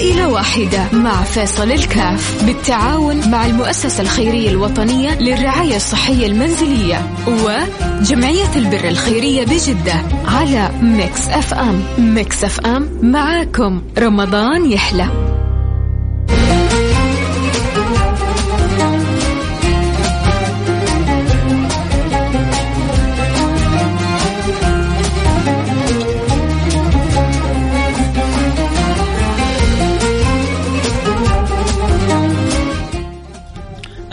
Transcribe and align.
عائلة 0.00 0.28
واحدة 0.28 0.86
مع 0.92 1.22
فيصل 1.22 1.72
الكاف 1.72 2.44
بالتعاون 2.44 3.30
مع 3.30 3.46
المؤسسة 3.46 4.02
الخيرية 4.02 4.50
الوطنية 4.50 5.20
للرعاية 5.20 5.76
الصحية 5.76 6.26
المنزلية 6.26 7.10
وجمعية 7.26 8.56
البر 8.56 8.88
الخيرية 8.88 9.44
بجدة 9.44 10.02
على 10.24 10.70
Mix 10.82 11.28
FM. 11.28 11.82
Mix 11.98 12.44
FM 12.44 12.88
معاكم. 13.02 13.82
رمضان 13.98 14.72
يحلى. 14.72 15.29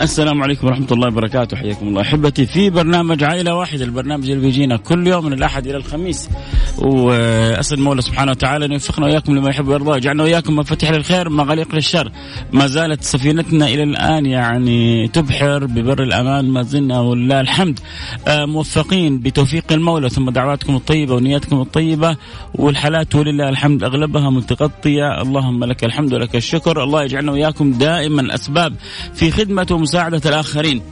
السلام 0.02 0.42
عليكم 0.42 0.66
ورحمة 0.66 0.86
الله 0.92 1.08
وبركاته. 1.08 1.56
حياكم 1.56 1.88
الله. 1.88 2.00
أحبتي 2.00 2.46
في 2.46 2.70
برنامج 2.70 3.24
عائلة 3.24 3.54
واحدة 3.54 3.84
البرنامج 3.84 4.30
اللي 4.30 4.46
بيجينا 4.46 4.76
كل 4.76 5.06
يوم 5.06 5.24
من 5.26 5.32
الأحد 5.32 5.66
إلى 5.66 5.76
الخميس. 5.76 6.30
وأسأل 6.78 7.78
المولى 7.78 8.02
سبحانه 8.02 8.30
وتعالى 8.30 8.64
أن 8.64 8.72
يوفقنا 8.72 9.06
وإياكم 9.06 9.36
لما 9.36 9.50
يحب 9.50 9.68
ويرضى 9.68 9.96
يجعلنا 9.96 10.22
وإياكم 10.22 10.56
مفاتيح 10.56 10.90
للخير 10.90 11.28
مغاليق 11.28 11.74
للشر. 11.74 12.12
ما 12.52 12.66
زالت 12.66 13.02
سفينتنا 13.02 13.66
إلى 13.66 13.82
الآن 13.82 14.26
يعني 14.26 15.08
تبحر 15.08 15.66
ببر 15.66 16.02
الأمان 16.02 16.50
ما 16.50 16.62
زلنا 16.62 17.00
ولله 17.00 17.40
الحمد. 17.40 17.80
آه، 18.28 18.44
موفقين 18.44 19.18
بتوفيق 19.18 19.64
المولى 19.72 20.08
ثم 20.08 20.30
دعواتكم 20.30 20.76
الطيبة 20.76 21.14
ونياتكم 21.14 21.60
الطيبة 21.60 22.16
والحالات 22.54 23.14
ولله 23.14 23.48
الحمد 23.48 23.84
أغلبها 23.84 24.30
متغطية. 24.30 25.22
اللهم 25.22 25.64
لك 25.64 25.84
الحمد 25.84 26.14
ولك 26.14 26.36
الشكر. 26.36 26.84
الله 26.84 27.02
يجعلنا 27.04 27.32
وإياكم 27.32 27.72
دائما 27.72 28.34
أسباب 28.34 28.74
في 29.14 29.30
خدمة 29.30 29.66
ومساعدة 29.88 30.20
الآخرين. 30.26 30.82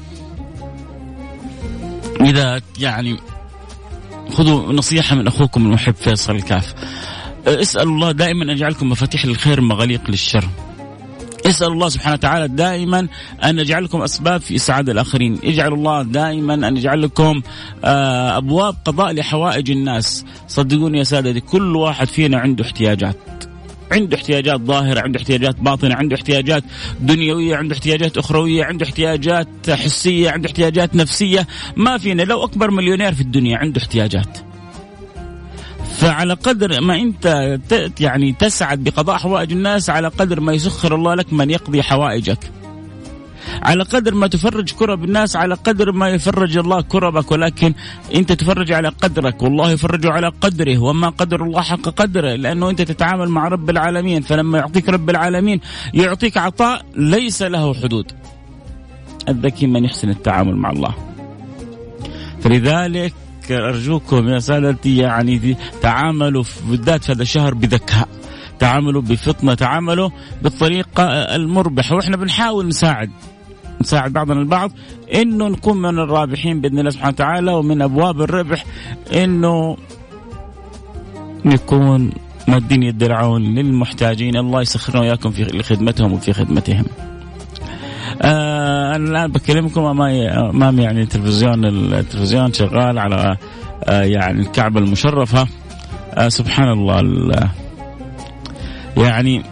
إذا 2.20 2.61
يعني 2.78 3.16
خذوا 4.33 4.72
نصيحة 4.72 5.16
من 5.16 5.27
أخوكم 5.27 5.66
المحب 5.66 5.94
فيصل 5.94 6.36
الكاف. 6.36 6.75
اسأل 7.47 7.83
الله 7.83 8.12
دائما 8.12 8.44
أن 8.44 8.48
يجعلكم 8.48 8.91
مفاتيح 8.91 9.27
للخير 9.27 9.61
مغاليق 9.61 10.11
للشر. 10.11 10.48
اسأل 11.47 11.66
الله 11.66 11.88
سبحانه 11.88 12.14
وتعالى 12.14 12.48
دائما 12.48 13.08
أن 13.44 13.58
يجعلكم 13.58 14.03
أسباب 14.03 14.41
في 14.41 14.56
اسعاد 14.56 14.88
الآخرين، 14.88 15.38
اجعل 15.44 15.72
الله 15.72 16.03
دائما 16.03 16.55
أن 16.55 16.77
يجعل 16.77 17.03
لكم 17.03 17.42
آه، 17.84 18.36
أبواب 18.36 18.77
قضاء 18.84 19.12
لحوائج 19.12 19.70
الناس، 19.70 20.25
صدقوني 20.48 20.98
يا 20.98 21.05
سادتي 21.05 21.41
كل 21.41 21.77
واحد 21.77 22.06
فينا 22.06 22.38
عنده 22.38 22.64
احتياجات. 22.64 23.16
عنده 23.92 24.17
احتياجات 24.17 24.61
ظاهرة 24.61 25.01
عنده 25.01 25.19
احتياجات 25.19 25.61
باطنة 25.61 25.95
عنده 25.95 26.17
احتياجات 26.17 26.65
دنيوية 27.01 27.56
عنده 27.56 27.75
احتياجات 27.75 28.19
أخروية 28.19 28.65
عنده 28.65 28.87
احتياجات 28.87 29.70
حسية 29.70 30.31
عنده 30.31 30.47
احتياجات 30.48 30.95
نفسية. 30.95 31.47
ما 31.77 31.98
فينا 31.98 32.23
لو 32.23 32.45
أكبر 32.45 32.70
مليونير 32.70 33.15
في 33.15 33.20
الدنيا 33.20 33.59
عنده 33.59 33.81
احتياجات. 33.81 34.39
فعلى 35.98 36.34
قدر 36.34 36.81
ما 36.81 36.97
أنت 36.97 37.59
يعني 38.01 38.33
تسعد 38.33 38.84
بقضاء 38.84 39.17
حوائج 39.17 39.53
الناس 39.53 39.91
على 39.91 40.09
قدر 40.09 40.41
ما 40.41 40.53
يسخر 40.53 40.95
الله 40.95 41.15
لك 41.15 41.33
من 41.33 41.50
يقضي 41.50 41.83
حوائجك. 41.83 42.39
على 43.62 43.84
قدر 43.84 44.14
ما 44.14 44.27
تفرج 44.27 44.72
كرب 44.72 45.05
الناس 45.05 45.36
على 45.36 45.55
قدر 45.55 45.92
ما 45.92 46.08
يفرج 46.08 46.56
الله 46.56 46.80
كربك 46.80 47.33
ولكن 47.33 47.75
انت 48.14 48.33
تفرج 48.33 48.72
على 48.72 48.88
قدرك. 48.88 49.42
والله 49.42 49.70
يفرج 49.70 50.06
على 50.06 50.28
قدره 50.41 50.78
وما 50.78 51.08
قدر 51.08 51.44
الله 51.44 51.62
حق 51.62 51.88
قدره 51.88 52.34
لأنه 52.34 52.70
انت 52.70 52.83
تتعامل 52.83 53.28
مع 53.28 53.48
رب 53.48 53.70
العالمين. 53.70 54.22
فلما 54.22 54.58
يعطيك 54.58 54.88
رب 54.88 55.11
العالمين 55.11 55.61
يعطيك 55.94 56.36
عطاء 56.36 56.83
ليس 56.97 57.42
له 57.42 57.75
حدود. 57.75 58.12
الذكي 59.28 59.66
من 59.66 59.84
يحسن 59.84 60.08
التعامل 60.10 60.56
مع 60.56 60.70
الله. 60.70 60.94
فلذلك 62.41 63.15
أرجوكم 63.50 64.28
يا 64.28 64.38
سادتي 64.38 64.97
يعني 64.97 65.56
تعاملوا 65.82 66.44
بالذات 66.65 67.04
في 67.04 67.12
هذا 67.12 67.22
الشهر 67.22 67.54
بذكاء. 67.54 68.09
تعاملوا 68.59 69.03
بفطنة 69.03 69.54
تعاملوا 69.54 70.10
بالطريقة 70.42 71.04
المربحة. 71.37 71.97
وإحنا 71.97 72.16
بنحاول 72.16 72.69
نساعد. 72.69 73.10
نساعد 73.81 74.12
بعضنا 74.12 74.41
البعض 74.41 74.72
إنه 75.14 75.48
نكون 75.48 75.76
من 75.76 75.98
الرابحين 75.98 76.60
بإذن 76.60 76.78
الله 76.78 76.91
سبحانه 76.91 77.12
وتعالى 77.12 77.53
ومن 77.53 77.82
أبواب 77.82 78.20
الربح 78.20 78.64
إنه 79.14 79.76
نكون 81.44 82.10
مادين 82.48 82.82
يد 82.82 83.03
العون 83.03 83.42
للمحتاجين 83.42 84.36
الله 84.36 84.60
يسخرنا 84.60 85.00
وإياكم 85.00 85.31
في 85.31 85.62
خدمتهم 85.62 86.12
وفي 86.12 86.32
خدمتهم. 86.32 86.84
آه 88.22 88.97
أنا 88.97 89.10
الآن 89.10 89.32
بكلمكم 89.32 89.81
امامي 89.84 90.82
يعني 90.82 91.06
تلفزيون 91.06 91.65
التلفزيون 91.65 92.53
شغال 92.53 92.98
على 92.98 93.36
آه 93.84 94.03
يعني 94.03 94.41
الكعبة 94.41 94.81
المشرفة 94.81 95.47
آه 96.15 96.28
سبحان 96.28 96.69
الله 96.69 97.50
يعني 98.97 99.42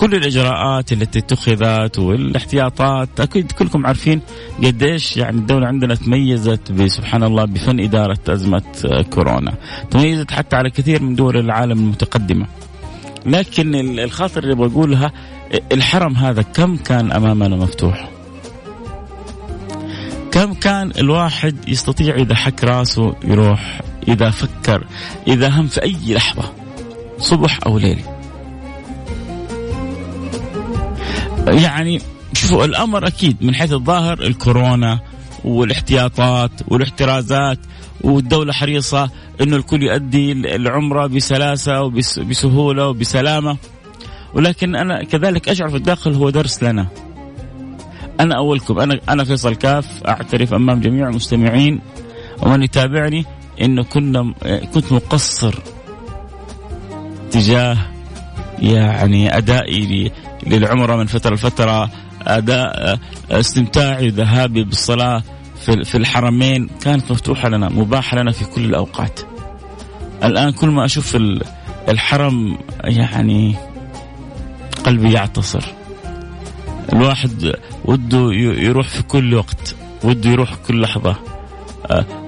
كل 0.00 0.14
الإجراءات 0.14 0.92
التي 0.92 1.18
اتخذت 1.18 1.98
والاحتياطات 1.98 3.20
أكيد 3.20 3.52
كلكم 3.52 3.86
عارفين 3.86 4.20
قديش 4.64 5.16
يعني 5.16 5.38
الدولة 5.38 5.66
عندنا 5.66 5.94
تميزت 5.94 6.72
بسبحان 6.72 7.22
الله 7.22 7.44
بفن 7.44 7.80
إدارة 7.80 8.18
أزمة 8.28 8.62
كورونا، 9.10 9.54
تميزت 9.90 10.30
حتى 10.30 10.56
على 10.56 10.70
كثير 10.70 11.02
من 11.02 11.14
دول 11.14 11.36
العالم 11.36 11.78
المتقدمة. 11.78 12.46
لكن 13.26 13.98
الخاطر 13.98 14.44
اللي 14.44 14.54
بقولها 14.54 15.12
الحرم 15.72 16.16
هذا 16.16 16.42
كم 16.42 16.76
كان 16.76 17.12
أمامنا 17.12 17.56
مفتوح؟ 17.56 18.10
كم 20.32 20.54
كان 20.54 20.92
الواحد 20.98 21.68
يستطيع 21.68 22.14
إذا 22.14 22.34
حك 22.34 22.64
راسه 22.64 23.14
يروح 23.24 23.80
إذا 24.08 24.30
فكر 24.30 24.86
إذا 25.26 25.48
هم 25.48 25.66
في 25.66 25.82
أي 25.82 25.96
لحظة 26.14 26.52
صبح 27.18 27.58
أو 27.66 27.78
ليل 27.78 28.09
يعني 31.48 32.00
شوفوا 32.32 32.64
الأمر 32.64 33.06
أكيد 33.06 33.36
من 33.40 33.54
حيث 33.54 33.72
الظاهر 33.72 34.20
الكورونا 34.20 35.00
والاحتياطات 35.44 36.50
والاحترازات 36.68 37.58
والدولة 38.00 38.52
حريصة 38.52 39.10
إنه 39.40 39.56
الكل 39.56 39.82
يؤدي 39.82 40.32
العمرة 40.32 41.06
بسلاسة 41.06 41.82
وبسهولة 41.82 42.88
وبسلامة. 42.88 43.56
ولكن 44.34 44.76
أنا 44.76 45.04
كذلك 45.04 45.48
أشعر 45.48 45.68
في 45.68 45.76
الداخل 45.76 46.14
هو 46.14 46.30
درس 46.30 46.62
لنا. 46.62 46.86
أنا 48.20 48.36
أولكم 48.36 48.78
أنا 48.78 49.00
أنا 49.08 49.24
فيصل 49.24 49.54
كاف 49.54 50.02
أعترف 50.08 50.54
أمام 50.54 50.80
جميع 50.80 51.08
المستمعين 51.08 51.80
ومن 52.42 52.62
يتابعني 52.62 53.24
إنه 53.60 53.82
كنا 53.82 54.34
كنت 54.74 54.92
مقصر 54.92 55.54
تجاه 57.30 57.76
يعني 58.58 59.36
أدائي 59.36 60.12
للعمره 60.46 60.96
من 60.96 61.06
فترة 61.06 61.34
لفترة 61.34 61.90
اداء 62.22 62.98
استمتاعي 63.30 64.06
وذهابي 64.06 64.64
بالصلاة 64.64 65.22
في 65.64 65.84
في 65.84 65.96
الحرمين 65.96 66.70
كانت 66.82 67.12
مفتوحة 67.12 67.48
لنا 67.48 67.68
مباحه 67.68 68.16
لنا 68.16 68.32
في 68.32 68.44
كل 68.44 68.64
الأوقات. 68.64 69.20
الآن 70.24 70.52
كل 70.52 70.68
ما 70.68 70.84
أشوف 70.84 71.16
الحرم 71.88 72.58
يعني 72.84 73.54
قلبي 74.84 75.12
يعتصر. 75.12 75.62
الواحد 76.92 77.54
وده 77.84 78.32
يروح 78.34 78.88
في 78.88 79.02
كل 79.02 79.34
وقت، 79.34 79.76
وده 80.04 80.30
يروح 80.30 80.52
في 80.52 80.58
كل 80.68 80.80
لحظة. 80.80 81.16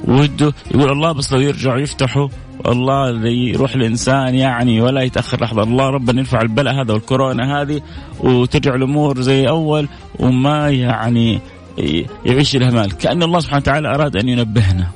وده 0.04 0.52
يقول 0.74 0.92
الله 0.92 1.12
بس 1.12 1.32
لو 1.32 1.40
يرجعوا 1.40 1.80
يفتحوا 1.80 2.28
الله 2.66 3.08
اللي 3.10 3.48
يروح 3.48 3.74
الإنسان 3.74 4.34
يعني 4.34 4.80
ولا 4.80 5.02
يتأخر 5.02 5.42
لحظة. 5.44 5.62
الله 5.62 5.90
ربنا 5.90 6.20
يرفع 6.20 6.40
البلاء 6.40 6.74
هذا 6.74 6.92
والكورونا 6.92 7.62
هذه 7.62 7.80
وترجع 8.20 8.74
الأمور 8.74 9.20
زي 9.20 9.48
أول 9.48 9.88
وما 10.18 10.70
يعني 10.70 11.40
يعيش 12.26 12.56
الهمال 12.56 12.92
كأن 12.96 13.22
الله 13.22 13.40
سبحانه 13.40 13.62
وتعالى 13.62 13.88
أراد 13.94 14.16
أن 14.16 14.28
ينبهنا. 14.28 14.86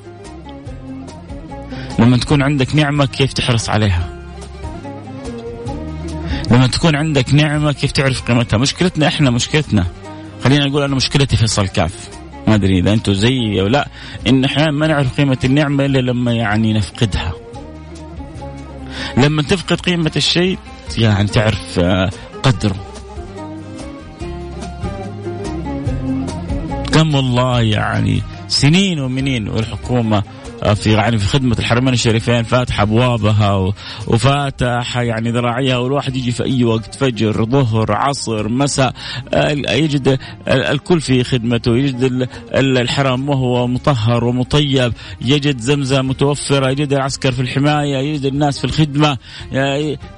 لما 1.99 2.17
تكون 2.17 2.41
عندك 2.41 2.75
نعمة 2.75 3.05
كيف 3.05 3.33
تحرص 3.33 3.69
عليها؟ 3.69 4.09
لما 6.51 6.67
تكون 6.67 6.95
عندك 6.95 7.33
نعمة 7.33 7.71
كيف 7.71 7.91
تعرف 7.91 8.21
قيمتها؟ 8.27 8.57
مشكلتنا 8.57 9.07
إحنا 9.07 9.29
مشكلتنا. 9.29 9.85
خلينا 10.43 10.65
نقول 10.65 10.83
أنا 10.83 10.95
مشكلتي 10.95 11.37
فيصل 11.37 11.67
كاف 11.67 12.09
ما 12.47 12.55
أدري 12.55 12.79
إذا 12.79 12.93
أنتم 12.93 13.13
زيي 13.13 13.61
أو 13.61 13.67
لا. 13.67 13.87
إن 14.27 14.45
أحيانا 14.45 14.71
ما 14.71 14.87
نعرف 14.87 15.17
قيمة 15.17 15.37
النعمة 15.43 15.85
إلا 15.85 15.99
لما 15.99 16.33
يعني 16.33 16.73
نفقدها. 16.73 17.33
لما 19.17 19.41
تفقد 19.41 19.81
قيمة 19.81 20.11
الشيء 20.15 20.59
يعني 20.97 21.27
تعرف 21.27 21.79
آه، 21.79 22.11
قدره. 22.43 22.75
كم 26.93 27.15
والله 27.15 27.61
يعني 27.61 28.21
سنين 28.47 28.99
ومنين 28.99 29.49
والحكومة 29.49 30.23
في 30.75 30.91
يعني 30.93 31.17
في 31.17 31.25
خدمة 31.25 31.55
الحرمين 31.59 31.93
الشريفين 31.93 32.43
فاتح 32.43 32.81
ابوابها 32.81 33.73
وفاتح 34.07 34.97
يعني 34.97 35.31
ذراعيها 35.31 35.77
والواحد 35.77 36.15
يجي 36.15 36.31
في 36.31 36.43
أي 36.43 36.63
وقت 36.63 36.95
فجر 36.95 37.45
ظهر 37.45 37.91
عصر 37.91 38.49
مساء 38.49 38.93
يجد 39.69 40.19
الكل 40.47 41.01
في 41.01 41.23
خدمته 41.23 41.77
يجد 41.77 42.27
الحرم 42.55 43.29
وهو 43.29 43.67
مطهر 43.67 44.23
ومطيب 44.23 44.93
يجد 45.21 45.59
زمزم 45.59 46.07
متوفرة 46.07 46.69
يجد 46.69 46.93
العسكر 46.93 47.31
في 47.31 47.41
الحماية 47.41 47.97
يجد 47.97 48.25
الناس 48.25 48.59
في 48.59 48.65
الخدمة 48.65 49.17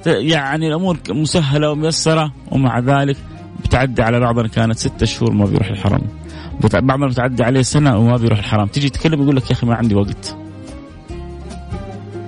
يعني 0.05 0.67
الأمور 0.67 0.97
مسهلة 1.09 1.71
وميسرة 1.71 2.33
ومع 2.51 2.79
ذلك 2.79 3.17
بتعدي 3.63 4.01
على 4.01 4.19
بعضنا 4.19 4.47
كانت 4.47 4.77
ستة 4.77 5.05
شهور 5.05 5.31
ما 5.33 5.45
بيروح 5.45 5.67
الحرم. 5.67 6.01
بعضنا 6.73 7.07
بتعدي 7.07 7.43
عليه 7.43 7.61
سنة 7.61 7.97
وما 7.97 8.17
بيروح 8.17 8.39
الحرم. 8.39 8.67
تيجي 8.67 8.89
تتكلم 8.89 9.23
يقول 9.23 9.35
لك 9.35 9.45
يا 9.47 9.51
أخي 9.51 9.67
ما 9.67 9.75
عندي 9.75 9.95
وقت. 9.95 10.35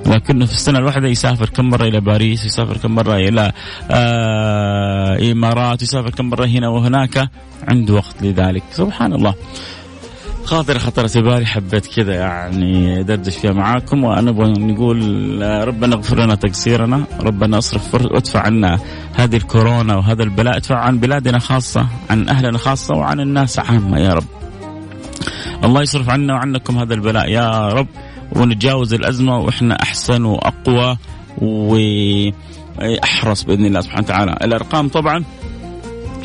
لكنه 0.06 0.46
في 0.46 0.54
السنة 0.54 0.80
الواحدة 0.80 1.08
يسافر 1.08 1.50
كم 1.50 1.70
مرة 1.70 1.84
إلى 1.84 2.00
باريس 2.00 2.46
يسافر 2.46 2.78
كم 2.78 2.96
مرة 2.96 3.16
إلى 3.16 3.52
آه 3.92 5.32
إمارات 5.32 5.82
يسافر 5.82 6.10
كم 6.10 6.30
مرة 6.30 6.46
هنا 6.46 6.68
وهناك. 6.68 7.30
عنده 7.68 7.94
وقت 7.94 8.16
لذلك. 8.22 8.64
سبحان 8.72 9.14
الله. 9.14 9.34
خاطر 10.46 10.80
خطرت 10.80 11.18
بالي 11.18 11.46
حبيت 11.46 11.88
كذا 11.88 12.14
يعني 12.14 13.04
دردش 13.04 13.38
فيها 13.38 13.52
معاكم 13.52 14.04
وأنا 14.04 14.32
نقول 14.32 14.98
ربنا 15.68 15.96
اغفر 15.96 16.20
لنا 16.20 16.36
تقصيرنا 16.36 17.04
ربنا 17.20 17.58
اصرف 17.58 17.94
وادفع 17.94 18.40
عنا 18.40 18.80
هذه 19.14 19.36
الكورونا 19.36 19.96
وهذا 19.96 20.24
البلاء 20.24 20.58
ادفع 20.58 20.76
عن 20.76 21.00
بلادنا 21.00 21.40
خاصة 21.40 21.88
عن 22.10 22.30
أهلنا 22.30 22.58
خاصة 22.58 22.96
وعن 22.96 23.20
الناس 23.20 23.60
عامة 23.60 24.00
يا 24.00 24.14
رب. 24.14 24.24
الله 25.64 25.82
يصرف 25.82 26.10
عنا 26.10 26.34
وعنكم 26.34 26.78
هذا 26.78 26.94
البلاء 26.94 27.30
يا 27.30 27.68
رب 27.68 27.88
ونتجاوز 28.36 28.94
الأزمة 28.94 29.38
وإحنا 29.38 29.82
أحسن 29.82 30.26
وأقوى 30.26 30.98
وأحرص 31.42 33.44
بإذن 33.44 33.66
الله 33.66 33.82
سبحانه 33.82 34.04
وتعالى. 34.04 34.38
الأرقام 34.44 34.88
طبعا 34.88 35.24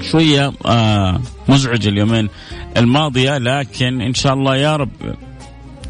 شوية 0.02 0.52
آه 0.66 1.20
مزعجه 1.48 1.88
اليومين 1.88 2.28
الماضية 2.76 3.38
لكن 3.38 4.00
إن 4.00 4.14
شاء 4.14 4.34
الله 4.34 4.56
يا 4.56 4.76
رب 4.76 4.90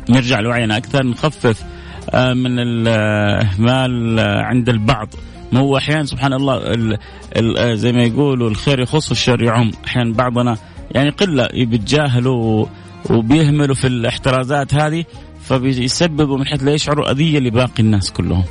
نرجع 0.08 0.40
لوعينا 0.40 0.76
أكثر 0.76 1.06
نخفف 1.06 1.64
آه 2.10 2.32
من 2.34 2.58
الاهمال 2.58 4.20
عند 4.20 4.68
البعض 4.68 5.08
ما 5.52 5.60
هو 5.60 5.76
أحيانا 5.76 6.04
سبحان 6.04 6.32
الله 6.32 6.56
ال 6.56 6.98
ال 7.36 7.58
آه، 7.58 7.74
زي 7.74 7.92
ما 7.92 8.02
يقولوا 8.02 8.50
الخير 8.50 8.80
يخص 8.80 9.08
والشر 9.08 9.42
يعم 9.42 9.70
أحيانا 9.84 10.12
بعضنا 10.12 10.56
يعني 10.90 11.10
قلة 11.10 11.48
بيتجاهلوا 11.54 12.66
وبيهملوا 13.10 13.74
في 13.74 13.86
الاحترازات 13.86 14.74
هذه 14.74 15.04
فبيسببوا 15.44 16.38
من 16.38 16.46
حيث 16.46 16.62
لا 16.62 16.72
يشعروا 16.72 17.10
اذيه 17.10 17.38
لباقي 17.38 17.80
الناس 17.80 18.12
كلهم. 18.12 18.44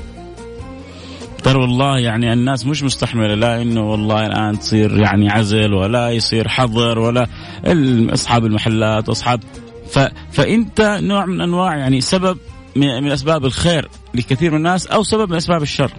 ترى 1.45 1.59
والله 1.59 1.99
يعني 1.99 2.33
الناس 2.33 2.65
مش 2.65 2.83
مستحملة 2.83 3.35
لا 3.35 3.61
إنه 3.61 3.91
والله 3.91 4.25
الآن 4.25 4.59
تصير 4.59 4.97
يعني 4.97 5.29
عزل 5.29 5.73
ولا 5.73 6.09
يصير 6.09 6.47
حظر 6.47 6.99
ولا 6.99 7.27
أصحاب 8.13 8.45
المحلات 8.45 9.09
أصحاب 9.09 9.43
ف 9.89 9.99
فأنت 10.31 10.99
نوع 11.01 11.25
من 11.25 11.41
أنواع 11.41 11.77
يعني 11.77 12.01
سبب 12.01 12.37
من 12.75 13.11
أسباب 13.11 13.45
الخير 13.45 13.89
لكثير 14.13 14.51
من 14.51 14.57
الناس 14.57 14.87
أو 14.87 15.03
سبب 15.03 15.29
من 15.29 15.35
أسباب 15.35 15.61
الشر. 15.61 15.91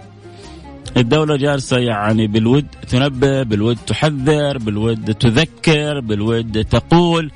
الدولة 0.97 1.37
جالسة 1.37 1.79
يعني 1.79 2.27
بالود 2.27 2.67
تنبه 2.89 3.43
بالود 3.43 3.77
تحذر 3.87 4.59
بالود 4.59 5.15
تذكر 5.15 6.01
بالود 6.01 6.65
تقول. 6.65 7.31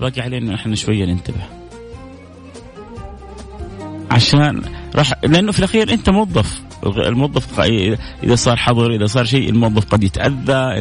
باقي 0.00 0.20
علينا 0.20 0.54
إحنا 0.54 0.74
شوية 0.74 1.04
ننتبه. 1.04 1.46
عشان 4.10 4.62
راح 4.94 5.12
لأنه 5.24 5.52
في 5.52 5.58
الأخير 5.58 5.92
أنت 5.92 6.10
موظف. 6.10 6.69
الموظف 6.86 7.60
اذا 8.24 8.34
صار 8.34 8.56
حظر 8.56 8.90
إذا 8.92 9.06
صار 9.06 9.24
شيء 9.24 9.50
الموظف 9.50 9.84
قد 9.84 10.04
يتأذى 10.04 10.80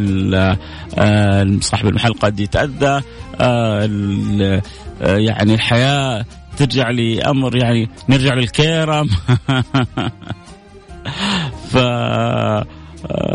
آه، 0.98 1.58
صاحب 1.62 1.88
المحل 1.88 2.14
قد 2.14 2.40
يتأذى 2.40 3.02
آه، 3.42 3.90
آه، 5.02 5.18
يعني 5.18 5.54
الحياة 5.54 6.26
ترجع 6.58 6.90
لأمر 6.90 7.56
يعني 7.56 7.90
نرجع 8.10 8.34
للكيرم. 8.34 9.10
ف 11.72 11.76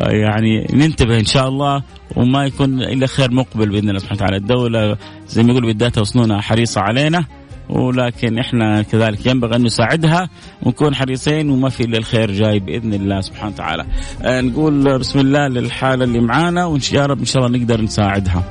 يعني 0.06 0.66
ننتبه 0.72 1.18
إن 1.18 1.24
شاء 1.24 1.48
الله 1.48 1.82
وما 2.16 2.46
يكون 2.46 2.82
إلا 2.82 3.06
خير 3.06 3.30
مقبل 3.30 3.68
بإذن 3.68 3.88
الله 3.88 3.98
سبحانه 3.98 4.16
وتعالى. 4.16 4.36
الدولة 4.36 4.96
زي 5.28 5.42
ما 5.42 5.52
يقولوا 5.52 5.72
بداتها 5.72 6.00
وسنونها 6.00 6.40
حريصة 6.40 6.80
علينا. 6.80 7.24
ولكن 7.68 8.38
إحنا 8.38 8.82
كذلك 8.82 9.26
ينبغي 9.26 9.56
أن 9.56 9.62
نساعدها 9.62 10.28
ونكون 10.62 10.94
حريصين 10.94 11.50
وما 11.50 11.68
في 11.68 11.84
إلا 11.84 11.98
الخير 11.98 12.30
جاي 12.30 12.58
بإذن 12.58 12.94
الله 12.94 13.20
سبحانه 13.20 13.52
وتعالى. 13.52 13.84
آه 14.22 14.40
نقول 14.40 14.98
بسم 14.98 15.18
الله 15.18 15.48
للحالة 15.48 16.04
اللي 16.04 16.20
معانا 16.20 16.64
وإن 16.64 16.80
يا 16.92 17.06
رب 17.06 17.18
إن 17.18 17.24
شاء 17.24 17.46
الله 17.46 17.58
نقدر 17.58 17.80
نساعدها. 17.80 18.42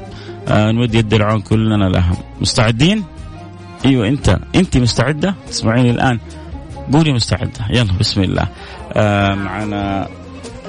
آه 0.47 0.71
نود 0.71 0.95
يد 0.95 1.13
العون 1.13 1.41
كلنا 1.41 1.89
لها. 1.89 2.17
مستعدين؟ 2.41 3.03
أيوه 3.85 4.07
انت 4.07 4.39
أنت 4.55 4.77
مستعدة؟ 4.77 5.35
تسمعيني 5.47 5.91
الآن 5.91 6.19
قولي 6.93 7.13
مستعدة 7.13 7.67
يلا 7.69 7.93
بسم 7.99 8.23
الله. 8.23 8.47
آه 8.93 9.33
معنا 9.33 10.07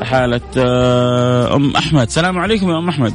حالة 0.02 0.40
آه 0.58 1.56
أم 1.56 1.76
أحمد 1.76 2.02
السلام 2.02 2.38
عليكم 2.38 2.70
يا 2.70 2.78
أم 2.78 2.88
أحمد 2.88 3.14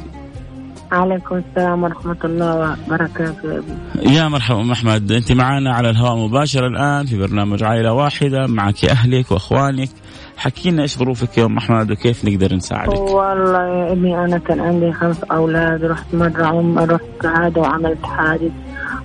عليكم 0.91 1.36
السلام 1.36 1.83
ورحمة 1.83 2.18
الله 2.24 2.77
وبركاته. 2.88 3.63
يا 4.01 4.27
مرحبا 4.27 4.71
أحمد. 4.71 5.12
أنت 5.12 5.31
معنا 5.31 5.74
على 5.74 5.89
الهواء 5.89 6.27
مباشرة 6.27 6.68
الآن 6.68 7.06
في 7.06 7.18
برنامج 7.18 7.63
عائلة 7.63 7.94
واحدة. 7.94 8.47
معك 8.47 8.86
أهلك 8.86 9.31
وأخوانك. 9.31 9.89
حكينا 10.38 10.81
إيش 10.81 10.97
ظروفك 10.97 11.38
يا 11.38 11.45
أم 11.45 11.57
أحمد 11.57 11.91
وكيف 11.91 12.25
نقدر 12.25 12.56
نساعدك؟ 12.56 13.00
والله 13.00 13.62
يا 13.62 13.91
ابني 13.91 14.25
أنا 14.25 14.38
كان 14.38 14.59
عندي 14.59 14.91
خمس 14.91 15.24
أولاد. 15.24 15.83
رحت 15.86 16.13
مرة 16.13 16.45
عم 16.45 16.80
رحت 16.80 17.25
عادة 17.25 17.62
وعملت 17.62 18.06
حادث 18.06 18.51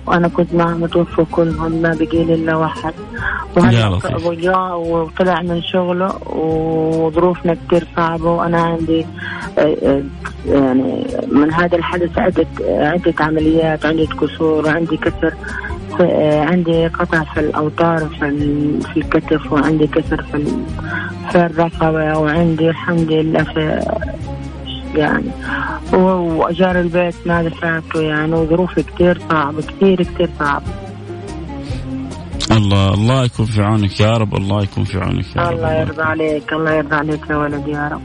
وأنا 0.07 0.27
كنت 0.27 0.53
معهم 0.53 0.81
متوفوا 0.81 1.25
كلهم 1.31 1.71
ما 1.71 1.97
بقي 1.99 2.23
لي 2.23 2.33
الا 2.33 2.55
واحد 2.55 2.93
وهلا 3.57 4.73
وطلع 4.73 5.41
من 5.41 5.61
شغله 5.61 6.15
وظروفنا 6.25 7.57
كثير 7.67 7.87
صعبة 7.95 8.31
وأنا 8.31 8.61
عندي 8.61 9.05
آه، 9.57 9.75
آه، 9.83 10.03
يعني 10.47 11.07
من 11.31 11.53
هذا 11.53 11.77
الحدث 11.77 12.17
عدة 12.17 12.47
عدة 12.67 13.13
عمليات 13.19 13.85
عندي 13.85 14.05
كسور 14.05 14.65
وعندي 14.65 14.97
كسر 14.97 15.33
آه، 16.01 16.43
عندي 16.43 16.87
قطع 16.87 17.23
في 17.23 17.39
الأوتار 17.39 17.97
في, 17.99 18.79
في 18.93 18.97
الكتف 18.97 19.53
وعندي 19.53 19.87
كسر 19.87 20.21
في 20.31 20.45
في 21.31 21.45
الرقبة 21.45 22.17
وعندي 22.17 22.69
الحمد 22.69 23.11
لله 23.11 23.43
في 23.43 23.85
يعني. 24.97 25.31
وأجار 25.93 26.79
البيت 26.79 27.15
ما 27.25 27.43
دفعته 27.43 28.01
يعني 28.01 28.33
وظروفي 28.33 28.83
كثير 28.83 29.19
صعبة 29.29 29.61
كثير 29.61 30.03
كثير 30.03 30.29
صعبة. 30.39 30.65
الله 32.51 32.93
الله 32.93 33.23
يكون 33.23 33.45
في 33.45 33.61
عونك 33.61 33.99
يا 33.99 34.17
رب 34.17 34.35
الله 34.35 34.63
يكون 34.63 34.83
في 34.83 34.97
عونك 34.97 35.35
يا 35.35 35.41
رب. 35.41 35.53
الله 35.53 35.73
يرضى 35.73 36.01
عليك 36.01 36.53
الله 36.53 36.71
يرضى 36.71 36.95
عليك 36.95 37.29
يا 37.29 37.35
ولدي 37.35 37.71
يا 37.71 37.87
رب. 37.87 38.01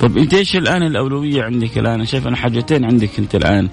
طيب 0.00 0.18
انت 0.18 0.34
إيش 0.34 0.56
الآن 0.56 0.82
الأولوية 0.82 1.42
عندك 1.42 1.78
الآن؟ 1.78 2.04
شايف 2.04 2.26
أنا 2.26 2.36
حاجتين 2.36 2.84
عندك 2.84 3.18
أنت 3.18 3.34
الآن. 3.34 3.68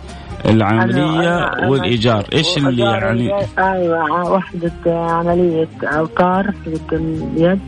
العملية 0.45 1.51
والإيجار. 1.69 2.25
إيش 2.33 2.57
اللي 2.57 2.83
يعني 2.83 3.31
أيوة 3.59 4.31
وحدة 4.31 4.71
عملية 4.87 5.67
أوتار 5.83 6.51
في 6.63 6.95
اليد 6.95 7.59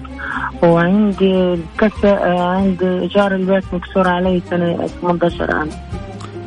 وعندي 0.64 1.60
كسر 1.78 2.18
عندي 2.38 2.88
إيجار 2.88 3.36
البيت 3.36 3.64
مكسور 3.74 4.08
علي 4.08 4.42
سنة 4.50 4.88
18 4.88 5.56
عام. 5.56 5.70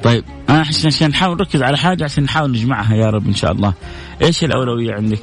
طيب 0.03 0.25
أنا 0.49 0.59
عشان 0.61 1.09
نحاول 1.09 1.37
نركز 1.37 1.63
على 1.63 1.77
حاجة 1.77 2.05
عشان 2.05 2.25
نحاول 2.25 2.51
نجمعها 2.51 2.95
يا 2.95 3.11
رب 3.11 3.27
إن 3.27 3.35
شاء 3.35 3.53
الله. 3.53 3.73
إيش 4.23 4.45
الأولوية 4.45 4.95
عندك؟ 4.95 5.23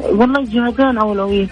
والله 0.00 0.44
جهازين 0.44 0.98
أولوية 0.98 1.48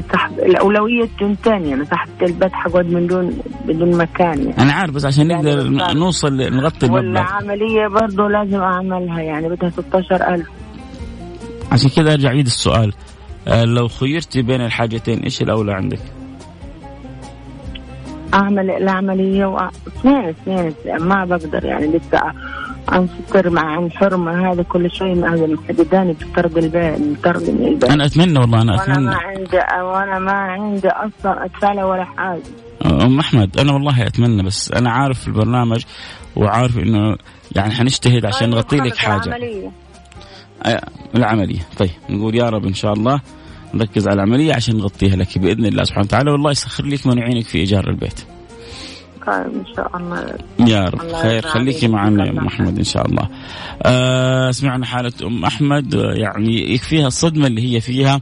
تحت 0.00 0.32
الأولوية 0.32 1.08
الثانية 1.22 1.70
يعني 1.70 1.84
تحت 1.84 2.08
البيت 2.22 2.52
حقعد 2.52 2.86
من 2.86 3.06
دون 3.06 3.38
بدون 3.64 3.96
مكان 3.96 4.38
يعني. 4.38 4.58
أنا 4.58 4.72
عارف 4.72 4.94
بس 4.94 5.04
عشان 5.04 5.28
نقدر 5.28 5.72
يعني 5.72 6.00
نوصل 6.00 6.36
نغطي 6.36 6.86
المبلغ 6.86 7.20
والعملية 7.20 7.88
برضه 7.88 8.28
لازم 8.28 8.60
أعملها 8.60 9.20
يعني 9.20 9.48
بدها 9.48 9.70
16000 9.70 10.46
عشان 11.72 11.90
كذا 11.90 12.12
أرجع 12.12 12.28
عيد 12.28 12.46
السؤال 12.46 12.92
آه 13.48 13.64
لو 13.64 13.88
خيرتي 13.88 14.42
بين 14.42 14.60
الحاجتين 14.60 15.18
إيش 15.18 15.42
الأولى 15.42 15.72
عندك؟ 15.72 16.00
أعمل 18.34 18.70
العملية 18.70 19.44
واثنين 19.46 20.28
اثنين 20.28 20.74
ما 21.00 21.24
بقدر 21.24 21.64
يعني 21.64 21.86
لسه 21.86 22.18
عن 22.92 23.08
سكر 23.08 23.50
مع 23.50 23.62
عن 23.62 23.90
حرمة 23.90 24.52
هذا 24.52 24.62
كل 24.62 24.90
شيء 24.90 25.34
هذا 25.34 25.46
محدداني 25.46 26.12
بطرد 26.12 26.58
البيت 26.58 27.18
بطرد 27.18 27.50
من 27.50 27.90
أنا 27.90 28.06
أتمنى 28.06 28.38
والله 28.38 28.62
أنا 28.62 28.74
أتمنى. 28.74 29.08
وأنا 29.08 29.10
ما 29.10 29.16
عندي 29.16 29.56
وأنا 29.82 30.18
ما 30.18 30.32
عندي 30.32 30.88
أصلا 30.88 31.44
أدفع 31.44 31.72
له 31.72 31.86
ولا 31.86 32.04
حاجة. 32.04 32.42
أم 32.84 33.18
أحمد 33.18 33.58
أنا 33.58 33.72
والله 33.72 34.06
أتمنى 34.06 34.42
بس 34.42 34.72
أنا 34.72 34.90
عارف 34.90 35.28
البرنامج 35.28 35.84
وعارف 36.36 36.78
إنه 36.78 37.16
يعني 37.56 37.74
حنجتهد 37.74 38.26
عشان 38.26 38.50
نغطي 38.50 38.76
لك 38.76 38.96
حاجة. 38.96 39.34
عملية. 39.34 39.70
العملية. 41.14 41.60
طيب 41.78 41.90
نقول 42.10 42.34
يا 42.34 42.48
رب 42.48 42.66
إن 42.66 42.74
شاء 42.74 42.92
الله 42.92 43.20
نركز 43.74 44.08
على 44.08 44.14
العملية 44.14 44.54
عشان 44.54 44.76
نغطيها 44.76 45.16
لك 45.16 45.38
بإذن 45.38 45.66
الله 45.66 45.84
سبحانه 45.84 46.06
وتعالى 46.06 46.30
والله 46.30 46.50
يسخر 46.50 46.86
لك 46.86 47.06
من 47.06 47.18
يعينك 47.18 47.44
في 47.44 47.58
إيجار 47.58 47.90
البيت. 47.90 48.31
إن 49.28 49.64
شاء 49.76 49.96
الله. 49.96 50.38
يا 50.68 50.84
رب. 50.84 51.12
خير. 51.12 51.42
خليكي 51.42 51.88
معنا 51.88 52.26
يا 52.26 52.30
أم 52.30 52.46
أحمد 52.46 52.78
إن 52.78 52.84
شاء 52.84 53.06
الله. 53.06 53.28
آه 53.82 54.50
سمعنا 54.50 54.86
حالة 54.86 55.12
أم 55.22 55.44
أحمد. 55.44 55.94
يعني 55.94 56.74
يكفيها 56.74 57.06
الصدمة 57.06 57.46
اللي 57.46 57.74
هي 57.74 57.80
فيها. 57.80 58.20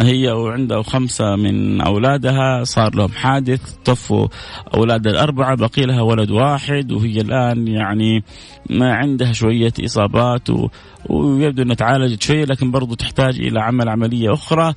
هي 0.00 0.30
وعندها 0.30 0.82
خمسة 0.82 1.36
من 1.36 1.80
أولادها. 1.80 2.64
صار 2.64 2.94
لهم 2.94 3.08
حادث. 3.08 3.74
توفوا 3.84 4.28
أولادها 4.74 5.12
الأربعة. 5.12 5.56
بقي 5.56 5.82
لها 5.82 6.02
ولد 6.02 6.30
واحد. 6.30 6.92
وهي 6.92 7.20
الآن 7.20 7.68
يعني 7.68 8.24
ما 8.70 8.94
عندها 8.94 9.32
شوية 9.32 9.72
إصابات 9.84 10.50
و... 10.50 10.68
ويبدو 11.10 11.62
أنها 11.62 11.74
تعالجت 11.74 12.22
شوية 12.22 12.44
لكن 12.44 12.70
برضو 12.70 12.94
تحتاج 12.94 13.40
إلى 13.40 13.60
عمل 13.60 13.88
عملية 13.88 14.32
أخرى. 14.32 14.74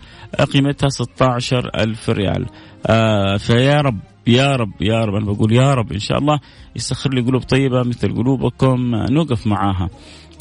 قيمتها 0.53 0.89
16 0.89 1.71
ألف 1.79 2.09
ريال. 2.09 2.45
آه 2.87 3.37
فيا 3.37 3.81
رب. 3.81 3.99
يا 4.27 4.55
رب 4.55 4.81
يا 4.81 5.05
رب. 5.05 5.15
أنا 5.15 5.25
بقول 5.25 5.53
يا 5.53 5.73
رب 5.73 5.91
إن 5.91 5.99
شاء 5.99 6.17
الله 6.17 6.39
يسخر 6.75 7.13
لي 7.13 7.21
قلوب 7.21 7.41
طيبة 7.41 7.83
مثل 7.83 8.15
قلوبكم. 8.15 8.77
نوقف 8.95 9.47
معاها. 9.47 9.89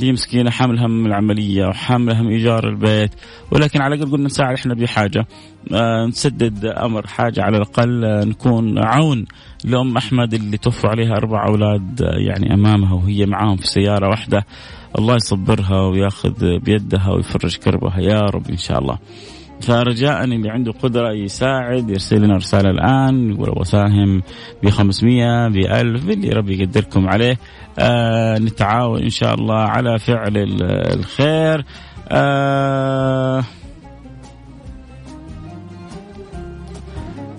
هي 0.03 0.13
مسكينة 0.13 0.51
حامل 0.51 0.79
هم 0.79 1.07
العملية 1.07 1.67
وحامل 1.67 2.15
هم 2.15 2.29
إيجار 2.29 2.69
البيت. 2.69 3.11
ولكن 3.51 3.83
على 3.83 3.95
الأقل 3.95 4.13
قلنا 4.13 4.27
نساعد 4.27 4.55
إحنا 4.55 4.75
بحاجة. 4.75 5.27
آه 5.73 6.07
نسدد 6.07 6.65
أمر 6.65 7.07
حاجة 7.07 7.43
على 7.43 7.57
الأقل 7.57 8.05
آه 8.05 8.25
نكون 8.25 8.79
عون 8.79 9.25
لأم 9.65 9.97
أحمد 9.97 10.35
اللي 10.35 10.57
توفوا 10.57 10.91
عليها 10.91 11.13
أربع 11.13 11.47
أولاد 11.49 12.03
آه 12.03 12.19
يعني 12.19 12.55
أمامها 12.55 12.95
وهي 12.95 13.27
معاهم 13.27 13.57
في 13.57 13.67
سيارة 13.67 14.09
واحدة. 14.09 14.47
الله 14.99 15.15
يصبرها 15.15 15.81
وياخذ 15.81 16.59
بيدها 16.59 17.11
ويفرج 17.11 17.57
كربها. 17.57 18.01
يا 18.01 18.21
رب 18.21 18.51
إن 18.51 18.57
شاء 18.57 18.79
الله. 18.79 18.99
فرجاء 19.63 20.25
اللي 20.25 20.51
عنده 20.51 20.73
قدرة 20.73 21.13
يساعد 21.13 21.91
يرسل 21.91 22.23
لنا 22.23 22.37
رسالة 22.37 22.71
الآن 22.71 23.31
يقول 23.31 23.51
وساهم 23.57 24.23
ب 24.63 24.71
500 24.71 25.49
ب 25.49 25.57
1000 25.57 26.05
باللي 26.05 26.29
ربي 26.29 26.63
يقدركم 26.63 27.09
عليه. 27.09 27.39
آه 27.79 28.39
نتعاون 28.39 29.03
إن 29.03 29.11
شاء 29.11 29.35
الله 29.35 29.59
على 29.59 29.99
فعل 29.99 30.33
الخير. 30.93 31.65
آه 32.09 33.45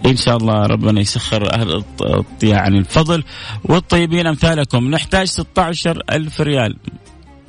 إن 0.06 0.16
شاء 0.16 0.38
الله 0.38 0.66
ربنا 0.66 1.02
يسخر 1.02 1.54
أهل 1.54 1.84
يعني 2.44 2.78
الفضل 2.78 3.24
والطيبين 3.64 4.28
أمثالكم. 4.28 4.90
نحتاج 4.90 5.28
16 5.28 6.04
ألف 6.12 6.42
ريال. 6.42 6.78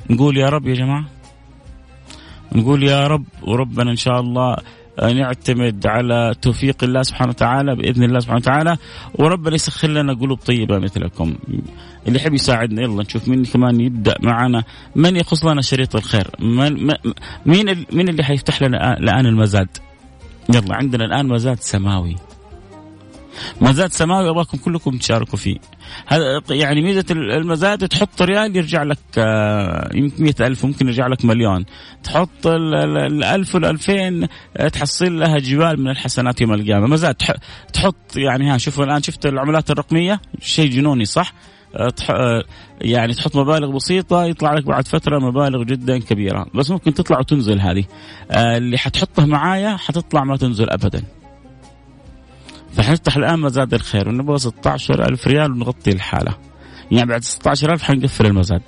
نقول 0.09 0.37
يا 0.37 0.49
رب 0.49 0.67
يا 0.67 0.73
جماعة. 0.73 1.14
نقول 2.55 2.83
يا 2.83 3.07
رب 3.07 3.25
وربنا 3.43 3.91
إن 3.91 3.95
شاء 3.95 4.19
الله 4.19 4.55
نعتمد 5.03 5.87
على 5.87 6.35
توفيق 6.41 6.83
الله 6.83 7.01
سبحانه 7.01 7.29
وتعالى 7.29 7.75
بإذن 7.75 8.03
الله 8.03 8.19
سبحانه 8.19 8.39
وتعالى 8.39 8.77
وربنا 9.13 9.55
يسخر 9.55 9.87
لنا 9.87 10.13
قلوب 10.13 10.37
طيبة 10.37 10.79
مثلكم. 10.79 11.35
اللي 12.07 12.19
يحب 12.19 12.33
يساعدنا 12.33 12.81
يلا 12.81 13.03
نشوف 13.03 13.27
مين 13.27 13.45
كمان 13.45 13.81
يبدأ 13.81 14.15
معنا 14.21 14.63
من 14.95 15.15
يخص 15.15 15.45
لنا 15.45 15.61
شريط 15.61 15.95
الخير؟ 15.95 16.27
من 16.39 16.93
مين 17.45 17.85
مين 17.91 18.09
اللي 18.09 18.23
حيفتح 18.23 18.61
لنا 18.61 18.97
الآن 18.97 19.25
المزاد؟ 19.25 19.67
يلا 20.53 20.75
عندنا 20.75 21.05
الآن 21.05 21.27
مزاد 21.27 21.59
سماوي. 21.59 22.15
مزاد 23.61 23.91
سماوي 23.91 24.29
أبغاكم 24.29 24.57
كلكم 24.57 24.97
تشاركوا 24.97 25.37
فيه. 25.37 25.57
هذا 26.07 26.41
يعني 26.49 26.81
ميزة 26.81 27.05
المزاد 27.11 27.87
تحط 27.87 28.21
ريال 28.21 28.55
يرجع 28.57 28.83
لك 28.83 28.97
آه، 29.17 29.89
يمكن 29.93 30.23
مئة 30.23 30.47
ألف 30.47 30.65
ممكن 30.65 30.87
يرجع 30.87 31.07
لك 31.07 31.25
مليون. 31.25 31.65
تحط 32.03 32.47
الألف 32.47 33.55
والألفين 33.55 34.27
آه، 34.57 34.67
تحصل 34.67 35.19
لها 35.19 35.37
جبال 35.37 35.79
من 35.79 35.89
الحسنات 35.89 36.41
يوم 36.41 36.53
القيامة. 36.53 36.87
مزاد 36.87 37.15
تحط 37.73 38.15
يعني 38.15 38.51
ها 38.51 38.57
شوفوا 38.57 38.83
الآن 38.83 39.01
شفت 39.01 39.25
العملات 39.25 39.71
الرقمية؟ 39.71 40.21
شيء 40.41 40.69
جنوني 40.69 41.05
صح؟ 41.05 41.33
آه، 42.09 42.43
يعني 42.81 43.13
تحط 43.13 43.35
مبالغ 43.35 43.71
بسيطة 43.71 44.25
يطلع 44.25 44.53
لك 44.53 44.65
بعد 44.65 44.87
فترة 44.87 45.19
مبالغ 45.19 45.63
جدا 45.63 45.99
كبيرة. 45.99 46.45
بس 46.53 46.71
ممكن 46.71 46.93
تطلع 46.93 47.19
وتنزل 47.19 47.61
هذه. 47.61 47.83
اللي 48.31 48.77
حتحطها 48.77 49.25
معايا 49.25 49.77
حتطلع 49.77 50.23
ما 50.23 50.37
تنزل 50.37 50.69
أبدا. 50.69 51.03
فحنفتح 52.75 53.17
الآن 53.17 53.39
مزاد 53.39 53.73
الخير 53.73 54.09
ونبغى 54.09 54.37
16000 54.37 55.27
ريال 55.27 55.51
ونغطي 55.51 55.91
الحالة. 55.91 56.37
يعني 56.91 57.09
بعد 57.09 57.23
16000 57.23 57.83
حنقفل 57.83 58.25
المزاد. 58.25 58.61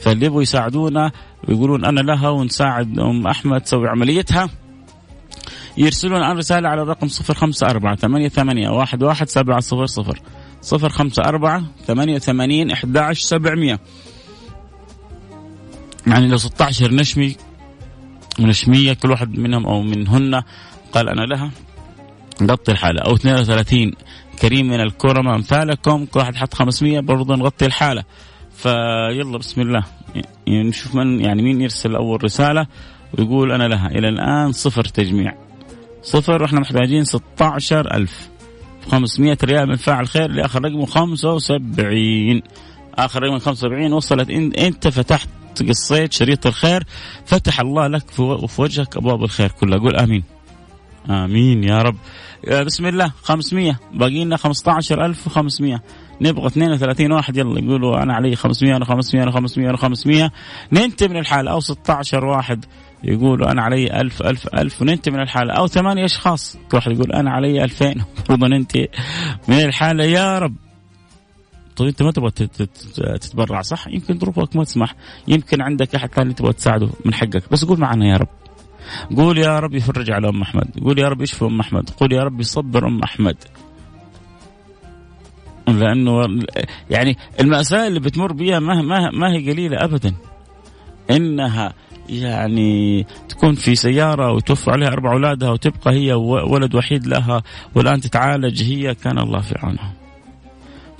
فاللي 0.00 0.26
يبغوا 0.26 0.42
يساعدونا 0.42 1.12
ويقولون 1.48 1.84
أنا 1.84 2.00
لها 2.00 2.28
ونساعد 2.28 2.98
أم 2.98 3.26
أحمد 3.26 3.60
تسوي 3.60 3.88
عمليتها 3.88 4.48
يرسلون 5.76 6.16
الآن 6.16 6.36
رسالة 6.36 6.68
على 6.68 6.82
الرقم 6.82 7.08
054 7.30 7.96
88 7.96 8.80
11 8.82 9.26
700 9.26 9.60
054 10.72 11.66
88 11.86 12.70
11 12.70 13.26
700 13.26 13.78
يعني 16.06 16.28
لو 16.28 16.36
16 16.36 16.94
نشمي 16.94 17.36
ونشمية 18.40 18.92
كل 18.92 19.10
واحد 19.10 19.38
منهم 19.38 19.66
أو 19.66 19.82
منهن 19.82 20.42
قال 20.92 21.08
أنا 21.08 21.20
لها. 21.20 21.50
نغطي 22.46 22.72
الحالة. 22.72 23.00
أو 23.00 23.14
32 23.14 23.92
كريم 24.40 24.66
من 24.68 24.80
الكرم 24.80 25.28
أمثالكم 25.28 26.06
كل 26.06 26.20
واحد 26.20 26.36
حط 26.36 26.54
500 26.54 27.00
برضه 27.00 27.36
نغطي 27.36 27.66
الحالة. 27.66 28.04
فيلا 28.56 29.38
بسم 29.38 29.60
الله. 29.60 29.82
يعني 30.46 30.68
نشوف 30.68 30.94
من 30.94 31.20
يعني 31.20 31.42
مين 31.42 31.60
يرسل 31.60 31.94
أول 31.94 32.24
رسالة 32.24 32.66
ويقول 33.18 33.52
أنا 33.52 33.68
لها. 33.68 33.86
إلى 33.86 34.08
الآن 34.08 34.52
صفر 34.52 34.84
تجميع. 34.84 35.34
صفر 36.02 36.42
وإحنا 36.42 36.60
محتاجين 36.60 37.04
16000 37.04 38.28
500 38.90 39.38
ريال 39.44 39.68
من 39.68 39.76
فاعل 39.76 40.08
خير 40.08 40.44
اخر 40.44 40.64
رقمه 40.64 40.86
75 40.86 42.42
آخر 42.94 43.22
رقم 43.22 43.38
75 43.38 43.92
وصلت 43.92 44.30
أنت 44.58 44.88
فتحت 44.88 45.28
قصيت 45.68 46.12
شريط 46.12 46.46
الخير. 46.46 46.84
فتح 47.26 47.60
الله 47.60 47.86
لك 47.86 48.10
في 48.10 48.60
وجهك 48.62 48.96
أبواب 48.96 49.22
الخير 49.24 49.50
كلها. 49.50 49.78
قول 49.78 49.96
آمين. 49.96 50.22
آمين 51.10 51.64
يا 51.64 51.82
رب. 51.82 51.96
بسم 52.66 52.86
الله. 52.86 53.12
500 53.22 53.80
باقي 53.94 54.24
لنا 54.24 54.36
15500 54.36 55.82
نبغى 56.20 56.46
32 56.46 57.12
واحد. 57.12 57.36
يلا 57.36 57.60
يقولوا 57.60 58.02
أنا 58.02 58.14
علي 58.14 58.36
500 58.36 58.76
أنا 58.76 58.84
500 58.84 59.22
أنا 59.22 59.30
500 59.30 59.68
أنا 59.68 59.76
500 59.76 60.30
ننتهي 60.72 61.08
من 61.08 61.16
الحاله 61.16 61.50
أو 61.50 61.60
16 61.60 62.24
واحد. 62.24 62.64
يقولوا 63.04 63.50
أنا 63.50 63.62
علي 63.62 64.00
1000 64.00 64.22
1000 64.22 64.48
1000 64.54 64.82
وننتهي 64.82 65.12
من 65.12 65.20
الحاله 65.20 65.52
أو 65.54 65.66
ثمانية 65.66 66.04
أشخاص. 66.04 66.58
كل 66.70 66.76
واحد 66.76 66.92
يقول 66.92 67.12
أنا 67.12 67.30
علي 67.30 67.64
2000 67.64 67.94
برضه 68.28 68.46
ننتهي 68.46 68.88
من 69.48 69.60
الحاله 69.60 70.04
يا 70.04 70.38
رب. 70.38 70.54
طيب 71.76 71.88
أنت 71.88 72.02
ما 72.02 72.10
تبغى 72.10 72.30
تتبرع 73.20 73.62
صح؟ 73.62 73.88
يمكن 73.88 74.18
ظروفك 74.18 74.56
ما 74.56 74.64
تسمح، 74.64 74.94
يمكن 75.28 75.62
عندك 75.62 75.94
أحد 75.94 76.08
ثاني 76.14 76.34
تبغى 76.34 76.52
تساعده 76.52 76.88
من 77.04 77.14
حقك، 77.14 77.42
بس 77.50 77.64
قول 77.64 77.80
معنا 77.80 78.06
يا 78.06 78.16
رب. 78.16 78.28
قول 79.16 79.38
يا 79.38 79.58
رب 79.58 79.74
يفرج 79.74 80.10
على 80.10 80.28
أم 80.28 80.42
أحمد. 80.42 80.78
قول 80.84 80.98
يا 80.98 81.08
رب 81.08 81.22
يشفي 81.22 81.44
أم 81.44 81.60
أحمد. 81.60 81.90
قول 81.90 82.12
يا 82.12 82.22
رب 82.22 82.40
يصبر 82.40 82.86
أم 82.86 83.02
أحمد. 83.02 83.36
لأنه 85.68 86.26
يعني 86.90 87.16
الماساه 87.40 87.86
اللي 87.86 88.00
بتمر 88.00 88.32
بها 88.32 88.58
ما 88.58 88.82
ما 88.82 89.10
ما 89.10 89.32
هي 89.32 89.50
قليلة 89.50 89.84
ابدا. 89.84 90.14
إنها 91.10 91.72
يعني 92.08 93.06
تكون 93.28 93.54
في 93.54 93.74
سيارة 93.74 94.32
وتوفى 94.32 94.70
عليها 94.70 94.88
أربع 94.88 95.12
أولادها 95.12 95.50
وتبقى 95.50 95.92
هي 95.92 96.12
ولد 96.50 96.74
وحيد 96.74 97.06
لها 97.06 97.42
والآن 97.74 98.00
تتعالج 98.00 98.62
هي. 98.62 98.94
كان 98.94 99.18
الله 99.18 99.40
في 99.40 99.54
عونها. 99.58 99.92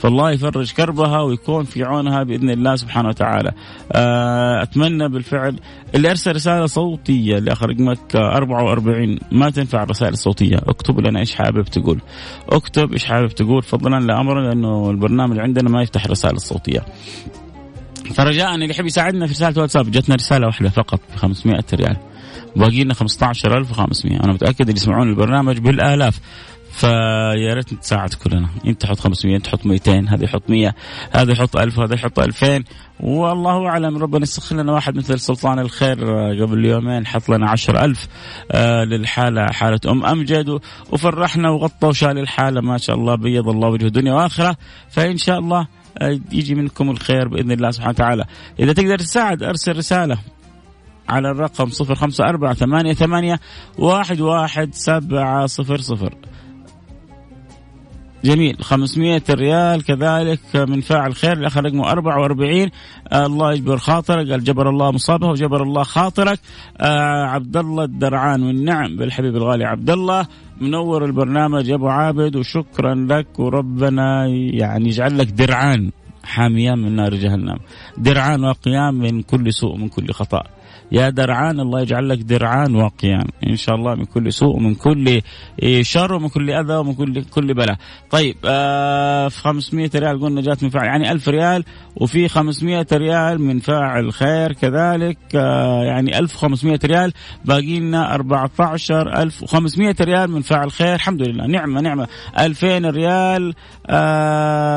فالله 0.02 0.30
يفرج 0.30 0.72
كربها 0.72 1.20
ويكون 1.20 1.64
في 1.64 1.82
عونها 1.84 2.22
بإذن 2.22 2.50
الله 2.50 2.76
سبحانه 2.76 3.08
وتعالى. 3.08 3.52
آه، 3.92 4.62
أتمنى 4.62 5.08
بالفعل 5.08 5.60
اللي 5.94 6.10
أرسل 6.10 6.34
رسالة 6.34 6.66
صوتية 6.66 7.44
اخر 7.48 7.68
رقمك 7.70 8.16
44 8.16 9.18
ما 9.32 9.50
تنفع 9.50 9.82
الرسائل 9.82 10.12
الصوتية، 10.12 10.56
اكتب 10.56 11.00
لنا 11.00 11.20
إيش 11.20 11.34
حابب 11.34 11.64
تقول. 11.64 12.00
اكتب 12.48 12.92
إيش 12.92 13.04
حابب 13.04 13.28
تقول 13.28 13.62
فضلا 13.62 14.00
لأمر 14.00 14.40
لأنه 14.40 14.90
البرنامج 14.90 15.38
عندنا 15.38 15.70
ما 15.70 15.82
يفتح 15.82 16.04
الرسائل 16.04 16.36
الصوتية. 16.36 16.84
فرجاء 18.14 18.54
اللي 18.54 18.70
يحب 18.70 18.86
يساعدنا 18.86 19.26
في 19.26 19.32
رسالة 19.32 19.60
واتساب 19.60 19.90
جتنا 19.90 20.14
رسالة 20.14 20.46
واحدة 20.46 20.68
فقط 20.68 21.00
ب 21.14 21.16
500 21.16 21.64
ريال. 21.74 21.96
باقي 22.56 22.84
لنا 22.84 22.94
15500 22.94 24.24
أنا 24.24 24.32
متأكد 24.32 24.60
اللي 24.60 24.80
يسمعون 24.80 25.08
البرنامج 25.08 25.58
بالآلاف 25.58 26.20
فيا 26.72 27.54
ريت 27.54 27.72
نتساعد 27.72 28.14
كلنا. 28.14 28.48
انت 28.66 28.82
تحط 28.82 29.00
500 29.00 29.36
انت 29.36 29.46
تحط 29.46 29.66
200 29.66 30.06
هذا 30.08 30.24
يحط 30.24 30.42
100 30.50 30.74
هذا 31.12 31.32
يحط 31.32 31.56
1000 31.56 31.80
هذا 31.80 31.94
يحط 31.94 32.18
2000 32.18 32.64
والله 33.00 33.68
أعلم 33.68 33.98
ربنا 33.98 34.22
يسخر 34.22 34.56
لنا 34.56 34.72
واحد 34.72 34.96
مثل 34.96 35.20
سلطان 35.20 35.58
الخير 35.58 35.98
آه، 36.08 36.42
قبل 36.42 36.64
يومين 36.64 37.06
حط 37.06 37.28
لنا 37.28 37.50
10000 37.50 38.08
آه 38.52 38.84
للحالة 38.84 39.46
حالة 39.46 39.80
أم 39.86 40.06
أمجد. 40.06 40.60
وفرحنا 40.92 41.50
وغطى 41.50 41.86
وشال 41.86 42.18
الحالة 42.18 42.60
ما 42.60 42.78
شاء 42.78 42.96
الله 42.96 43.14
بيض 43.14 43.48
الله 43.48 43.68
وجهه 43.68 43.88
دنيا 43.88 44.12
وآخرة. 44.12 44.56
فإن 44.90 45.16
شاء 45.16 45.38
الله 45.38 45.66
آه، 45.98 46.20
يجي 46.32 46.54
منكم 46.54 46.90
الخير 46.90 47.28
بإذن 47.28 47.50
الله 47.50 47.70
سبحانه 47.70 47.90
وتعالى. 47.90 48.24
إذا 48.60 48.72
تقدر 48.72 48.98
تساعد 48.98 49.42
أرسل 49.42 49.76
رسالة 49.76 50.18
على 51.08 51.30
الرقم 51.30 51.68
صفر 51.68 51.94
خمسة 51.94 52.24
أربعة 52.24 52.54
ثمانية 52.54 52.92
ثمانية 52.92 53.40
واحد 53.78 54.20
واحد 54.20 54.74
سبعة 54.74 55.46
صفر 55.46 55.80
صفر. 55.80 56.14
جميل. 58.24 58.56
500 58.60 59.22
ريال 59.30 59.84
كذلك 59.84 60.40
من 60.56 60.80
فاعل 60.80 61.14
خير 61.14 61.32
الآخر 61.32 61.64
رقمه 61.64 61.90
44 61.90 62.70
آه 63.12 63.26
الله 63.26 63.52
يجبر 63.52 63.76
خاطرك. 63.76 64.30
قال 64.30 64.44
جبر 64.44 64.68
الله 64.68 64.90
مصابه 64.90 65.26
وجبر 65.26 65.62
الله 65.62 65.82
خاطرك. 65.82 66.38
آه 66.78 67.24
عبد 67.24 67.56
الله 67.56 67.84
الدرعان 67.84 68.42
والنعم 68.42 68.96
بالحبيب 68.96 69.36
الغالي 69.36 69.64
عبد 69.64 69.90
الله 69.90 70.26
منور 70.60 71.04
البرنامج 71.04 71.68
يا 71.68 71.74
أبو 71.74 71.88
عابد 71.88 72.36
وشكرا 72.36 72.94
لك 72.94 73.38
وربنا 73.38 74.26
يعني 74.52 74.88
يجعل 74.88 75.18
لك 75.18 75.26
درعان 75.26 75.90
حاميان 76.24 76.78
من 76.78 76.96
نار 76.96 77.14
جهنم. 77.14 77.56
درعان 77.98 78.44
وقيام 78.44 78.94
من 78.94 79.22
كل 79.22 79.52
سوء 79.52 79.74
ومن 79.74 79.88
كل 79.88 80.12
خطأ. 80.12 80.42
يا 80.92 81.08
درعان 81.10 81.60
الله 81.60 81.80
يجعل 81.80 82.08
لك 82.08 82.18
درعان 82.18 82.74
وقيام 82.76 83.24
إن 83.46 83.56
شاء 83.56 83.74
الله 83.74 83.94
من 83.94 84.04
كل 84.04 84.32
سوء 84.32 84.56
ومن 84.56 84.74
كل 84.74 85.20
شر 85.80 86.14
ومن 86.14 86.28
كل 86.28 86.50
أذى 86.50 86.74
ومن 86.74 86.94
كل 86.94 87.24
كل 87.24 87.54
بلاء. 87.54 87.76
طيب 88.10 88.36
آه 88.44 89.28
في 89.28 89.38
500 89.40 89.90
ريال 89.94 90.20
قلنا 90.20 90.40
جات 90.40 90.62
من 90.62 90.70
فاعل 90.70 90.86
يعني 90.86 91.12
1000 91.12 91.28
ريال 91.28 91.64
وفي 91.96 92.28
500 92.28 92.86
ريال 92.92 93.40
من 93.40 93.58
فاعل 93.58 94.12
خير 94.12 94.52
كذلك 94.52 95.18
آه 95.34 95.84
يعني 95.84 96.18
1500 96.18 96.78
ريال. 96.84 97.12
باقي 97.44 97.80
لنا 97.80 98.14
14500 98.14 99.94
ريال 100.00 100.30
من 100.30 100.40
فاعل 100.40 100.70
خير. 100.70 100.94
الحمد 100.94 101.22
لله 101.22 101.46
نعمة 101.46 101.80
نعمة. 101.80 102.08
2000 102.38 102.90
ريال 102.90 103.54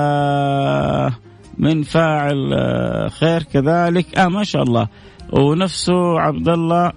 آه 0.05 1.11
من 1.57 1.83
فاعل 1.83 2.53
آه، 2.53 3.07
خير 3.09 3.43
كذلك. 3.43 4.17
آه 4.17 4.27
ما 4.27 4.43
شاء 4.43 4.63
الله. 4.63 4.87
ونفسه 5.33 6.19
عبد 6.19 6.49
الله 6.49 6.91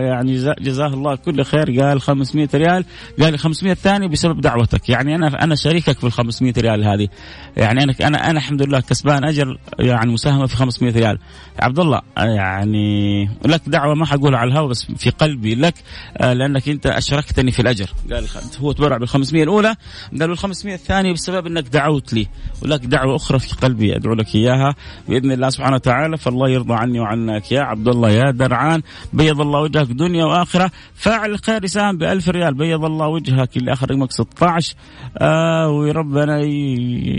يعني 0.00 0.54
جزاه 0.60 0.86
الله 0.86 1.14
كل 1.16 1.44
خير 1.44 1.80
قال 1.80 2.00
500 2.00 2.48
ريال 2.54 2.84
قال 3.20 3.38
500 3.38 3.72
الثاني 3.72 4.08
بسبب 4.08 4.40
دعوتك. 4.40 4.88
يعني 4.88 5.14
أنا 5.14 5.44
أنا 5.44 5.54
شريكك 5.54 5.98
في 5.98 6.04
ال 6.04 6.12
500 6.12 6.52
ريال 6.58 6.84
هذه. 6.84 7.08
يعني 7.56 7.82
أنا 7.82 7.94
أنا 8.00 8.30
أنا 8.30 8.38
الحمد 8.38 8.62
لله 8.62 8.80
كسبان 8.80 9.24
أجر 9.24 9.58
يعني 9.78 10.12
مساهمة 10.12 10.46
في 10.46 10.56
500 10.56 10.92
ريال. 10.92 11.18
عبد 11.58 11.78
الله 11.78 12.00
يعني 12.16 13.24
لك 13.44 13.60
دعوة 13.66 13.94
ما 13.94 14.06
حقولها 14.06 14.38
على 14.38 14.50
الهواء 14.50 14.68
بس 14.68 14.84
في 14.96 15.10
قلبي 15.10 15.54
لك 15.54 15.74
آه، 16.16 16.32
لأنك 16.32 16.68
أنت 16.68 16.86
أشركتني 16.86 17.50
في 17.50 17.62
الأجر. 17.62 17.90
قال 18.12 18.26
هو 18.60 18.72
تبرع 18.72 18.96
بال 18.96 19.08
500 19.08 19.42
الأولى 19.42 19.74
قال 20.20 20.30
ال 20.30 20.38
500 20.38 20.74
الثانية 20.74 21.12
بسبب 21.12 21.46
إنك 21.46 21.68
دعوت 21.68 22.12
لي. 22.12 22.26
ولك 22.62 22.80
دعوة 22.84 23.16
أخرى 23.16 23.38
في 23.38 23.54
قلبي 23.54 23.96
أدعو 23.96 24.14
لك 24.14 24.34
إياها 24.34 24.74
بإذن 25.08 25.32
الله 25.32 25.48
سبحانه 25.48 25.74
وتعالى 25.74 26.16
فالله 26.16 26.48
يرضى 26.48 26.74
عني 26.74 27.00
وعنك 27.00 27.52
يا 27.54 27.62
عبد 27.62 27.88
الله 27.88 28.10
يا 28.10 28.30
درعان 28.30 28.82
بيض 29.12 29.40
الله 29.40 29.60
وجهك 29.60 29.86
دنيا 29.86 30.24
وآخرة. 30.24 30.70
فاعل 30.94 31.30
الخير 31.30 31.64
يساهم 31.64 31.98
ب 31.98 32.02
1000 32.02 32.28
ريال 32.28 32.54
بيض 32.54 32.84
الله 32.84 33.08
وجهك 33.08 33.56
اللي 33.56 33.72
اخر 33.72 33.90
رقمك 33.90 34.12
16 34.12 34.74
آه 35.18 35.70
وربنا 35.70 36.38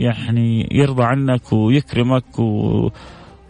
يعني 0.06 0.68
يرضى 0.72 1.04
عنك 1.04 1.54
ويكرمك 1.54 2.40
و 2.40 2.90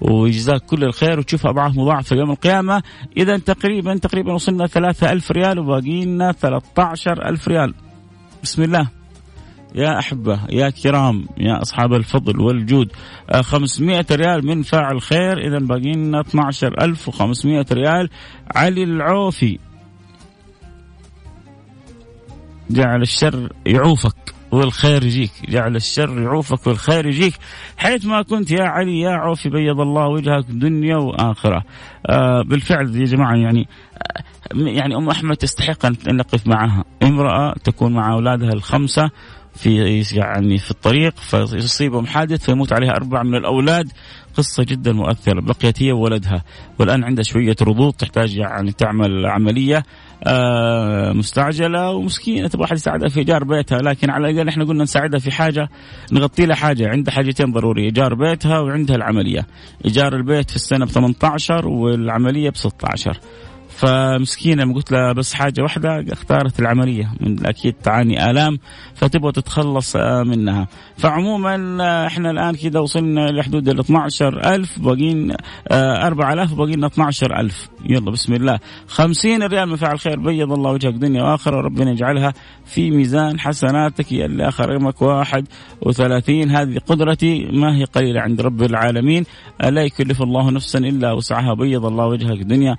ويجزاك 0.01 0.61
كل 0.61 0.83
الخير. 0.83 1.19
وتشوف 1.19 1.47
أضعاف 1.47 1.77
مضاعفة 1.77 2.15
يوم 2.15 2.31
القيامة. 2.31 2.83
اذا 3.17 3.37
تقريبا 3.37 3.97
تقريبا 3.97 4.33
وصلنا 4.33 4.67
3000 4.67 5.31
ريال 5.31 5.59
وباقي 5.59 6.05
لنا 6.05 6.31
13000 6.31 7.47
ريال. 7.47 7.73
بسم 8.43 8.63
الله. 8.63 9.04
يا 9.75 9.99
أحبة 9.99 10.39
يا 10.49 10.69
كرام 10.69 11.25
يا 11.37 11.61
أصحاب 11.61 11.93
الفضل 11.93 12.41
والجود. 12.41 12.91
500 13.41 13.99
آه، 13.99 14.15
ريال 14.15 14.45
من 14.45 14.61
فاعل 14.61 15.01
خير 15.01 15.47
إذا 15.47 15.59
باقي 15.59 15.91
لنا 15.91 16.19
12500 16.19 17.65
ريال. 17.71 18.09
علي 18.55 18.83
العوفي 18.83 19.59
جعل 22.69 23.01
الشر 23.01 23.49
يعوفك 23.65 24.15
والخير 24.51 25.03
يجيك. 25.03 25.31
جعل 25.49 25.75
الشر 25.75 26.21
يعوفك 26.21 26.67
والخير 26.67 27.05
يجيك. 27.05 27.33
حيث 27.77 28.05
ما 28.05 28.21
كنت 28.21 28.51
يا 28.51 28.63
علي 28.63 28.99
يا 28.99 29.11
عوفي 29.11 29.49
بيض 29.49 29.79
الله 29.79 30.07
وجهك 30.07 30.45
دنيا 30.49 30.97
وآخرة. 30.97 31.63
آه 32.09 32.41
بالفعل 32.41 32.95
يا 32.95 33.05
جماعة 33.05 33.35
يعني 33.35 33.67
آه، 33.97 34.23
يعني 34.55 34.95
أم 34.95 35.09
أحمد 35.09 35.35
تستحق 35.35 35.85
أن 35.85 35.95
نقف 36.07 36.47
معها. 36.47 36.83
امرأة 37.03 37.53
تكون 37.63 37.93
مع 37.93 38.13
أولادها 38.13 38.53
الخمسة 38.53 39.11
في 39.55 40.03
يعني 40.13 40.57
في 40.57 40.71
الطريق 40.71 41.19
فيصيبهم 41.19 42.05
حادث 42.05 42.45
فيموت 42.45 42.73
عليها 42.73 42.91
أربعة 42.91 43.23
من 43.23 43.35
الأولاد. 43.35 43.91
قصة 44.37 44.63
جدا 44.63 44.91
مؤثرة 44.91 45.41
بقيت 45.41 45.83
هي 45.83 45.91
وولدها. 45.91 46.43
والآن 46.79 47.03
عندها 47.03 47.23
شوية 47.23 47.55
رضوض 47.61 47.93
تحتاج 47.93 48.37
يعني 48.37 48.71
تعمل 48.71 49.25
عملية 49.25 49.83
آه 50.23 51.13
مستعجلة 51.13 51.91
ومسكينة 51.91 52.47
تبغى 52.47 52.65
أحد 52.65 52.75
يساعدها 52.75 53.09
في 53.09 53.19
إيجار 53.19 53.43
بيتها. 53.43 53.77
لكن 53.77 54.09
على 54.09 54.29
الأقل 54.29 54.47
إحنا 54.47 54.65
قلنا 54.65 54.83
نساعدها 54.83 55.19
في 55.19 55.31
حاجة 55.31 55.69
نغطي 56.11 56.45
لها 56.45 56.55
حاجة. 56.55 56.89
عندها 56.89 57.13
حاجتين 57.13 57.51
ضرورية 57.51 57.85
إيجار 57.85 58.13
بيتها 58.15 58.59
وعندها 58.59 58.95
العملية. 58.95 59.47
إيجار 59.85 60.15
البيت 60.15 60.49
في 60.49 60.55
السنة 60.55 60.85
ب 60.85 60.89
18 60.89 61.67
والعملية 61.67 62.49
ب 62.49 62.55
16 62.55 63.19
فمسكينة 63.75 64.73
قلت 64.73 64.91
لها 64.91 65.13
بس 65.13 65.33
حاجة 65.33 65.61
واحدة 65.61 66.05
اختارت 66.11 66.59
العملية. 66.59 67.13
من 67.19 67.45
أكيد 67.45 67.73
تعاني 67.83 68.31
آلام 68.31 68.59
فتبغى 68.95 69.31
تتخلص 69.31 69.95
آه، 69.95 70.23
منها. 70.23 70.67
فعموما 70.97 71.83
آه، 71.83 72.07
إحنا 72.07 72.31
الآن 72.31 72.55
كذا 72.55 72.79
وصلنا 72.79 73.31
لحدود 73.31 73.69
ال 73.69 73.79
12000 73.79 74.79
باقيين 74.79 75.33
4000 75.71 76.53
باقي 76.53 76.71
لنا 76.71 76.87
12000 76.87 77.69
يلا 77.85 78.11
بسم 78.11 78.33
الله. 78.33 78.59
50 78.87 79.43
ريال 79.43 79.69
من 79.69 79.75
فعل 79.75 79.99
خير 79.99 80.19
بيض 80.19 80.51
الله 80.51 80.71
وجهك 80.71 80.93
دنيا 80.93 81.23
وآخرة 81.23 81.57
وربنا 81.57 81.91
يجعلها 81.91 82.33
في 82.65 82.91
ميزان 82.91 83.39
حسناتك. 83.39 84.11
يا 84.11 84.25
اللي 84.25 84.47
آخر 84.47 84.69
رقمك 84.69 85.01
31 85.01 86.51
هذه 86.51 86.77
قدرتي 86.87 87.45
ما 87.45 87.75
هي 87.75 87.83
قليلة 87.83 88.21
عند 88.21 88.41
رب 88.41 88.63
العالمين. 88.63 89.25
لا 89.63 89.83
يكلف 89.83 90.21
الله 90.21 90.51
نفسا 90.51 90.79
إلا 90.79 91.11
وسعها 91.11 91.53
بيض 91.53 91.85
الله 91.85 92.05
وجهك 92.05 92.41
دنيا 92.41 92.77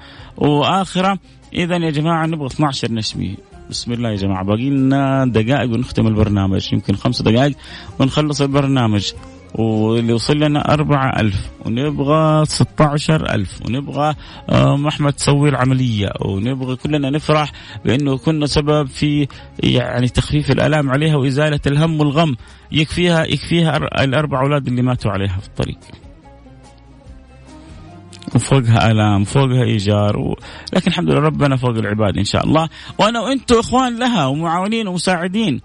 واخره 0.87 1.19
اذا 1.53 1.77
يا 1.77 1.91
جماعة 1.91 2.27
نبغى 2.27 2.47
12 2.47 2.93
نشمي 2.93 3.37
بسم 3.71 3.93
الله 3.93 4.11
يا 4.11 4.17
جماعة. 4.17 4.45
باقي 4.45 4.71
لنا 4.71 5.25
دقائق 5.27 5.71
ونختم 5.71 6.07
البرنامج. 6.07 6.73
يمكن 6.73 6.97
خمس 6.97 7.23
دقائق 7.23 7.57
ونخلص 7.99 8.41
البرنامج. 8.41 9.13
واللي 9.55 10.13
وصل 10.13 10.37
لنا 10.37 10.73
أربعة 10.75 11.21
ألف. 11.21 11.51
ونبغى 11.65 12.45
ستة 12.45 12.85
عشر 12.85 13.35
ألف. 13.35 13.67
ونبغى 13.67 14.15
أم 14.51 14.87
أحمد 14.87 15.13
تسوي 15.13 15.49
العملية. 15.49 16.13
ونبغى 16.21 16.77
كلنا 16.77 17.11
نفرح 17.11 17.53
بأنه 17.85 18.19
كنا 18.19 18.47
سبب 18.47 18.87
في 18.87 19.27
يعني 19.63 20.09
تخفيف 20.09 20.51
الآلام 20.51 20.91
عليها 20.91 21.17
وإزالة 21.17 21.61
الهم 21.67 22.01
والغم. 22.01 22.37
يكفيها 22.73 23.25
يكفيها 23.25 23.77
الأربع 23.77 24.41
أولاد 24.41 24.67
اللي 24.67 24.83
ماتوا 24.83 25.11
عليها 25.11 25.39
في 25.39 25.47
الطريق. 25.47 25.79
وفوقها 28.35 28.91
آلام 28.91 29.25
فوقها 29.25 29.65
إيجار 29.65 30.19
و... 30.19 30.37
لكن 30.73 30.91
الحمد 30.91 31.11
لله 31.11 31.21
ربنا 31.21 31.57
فوق 31.57 31.71
العباد 31.71 32.19
إن 32.19 32.25
شاء 32.25 32.45
الله. 32.45 32.69
وأنا 32.99 33.21
وأنتم 33.21 33.59
إخوان 33.59 33.99
لها 33.99 34.27
ومعاونين 34.27 34.89
ومساعدين. 34.89 35.61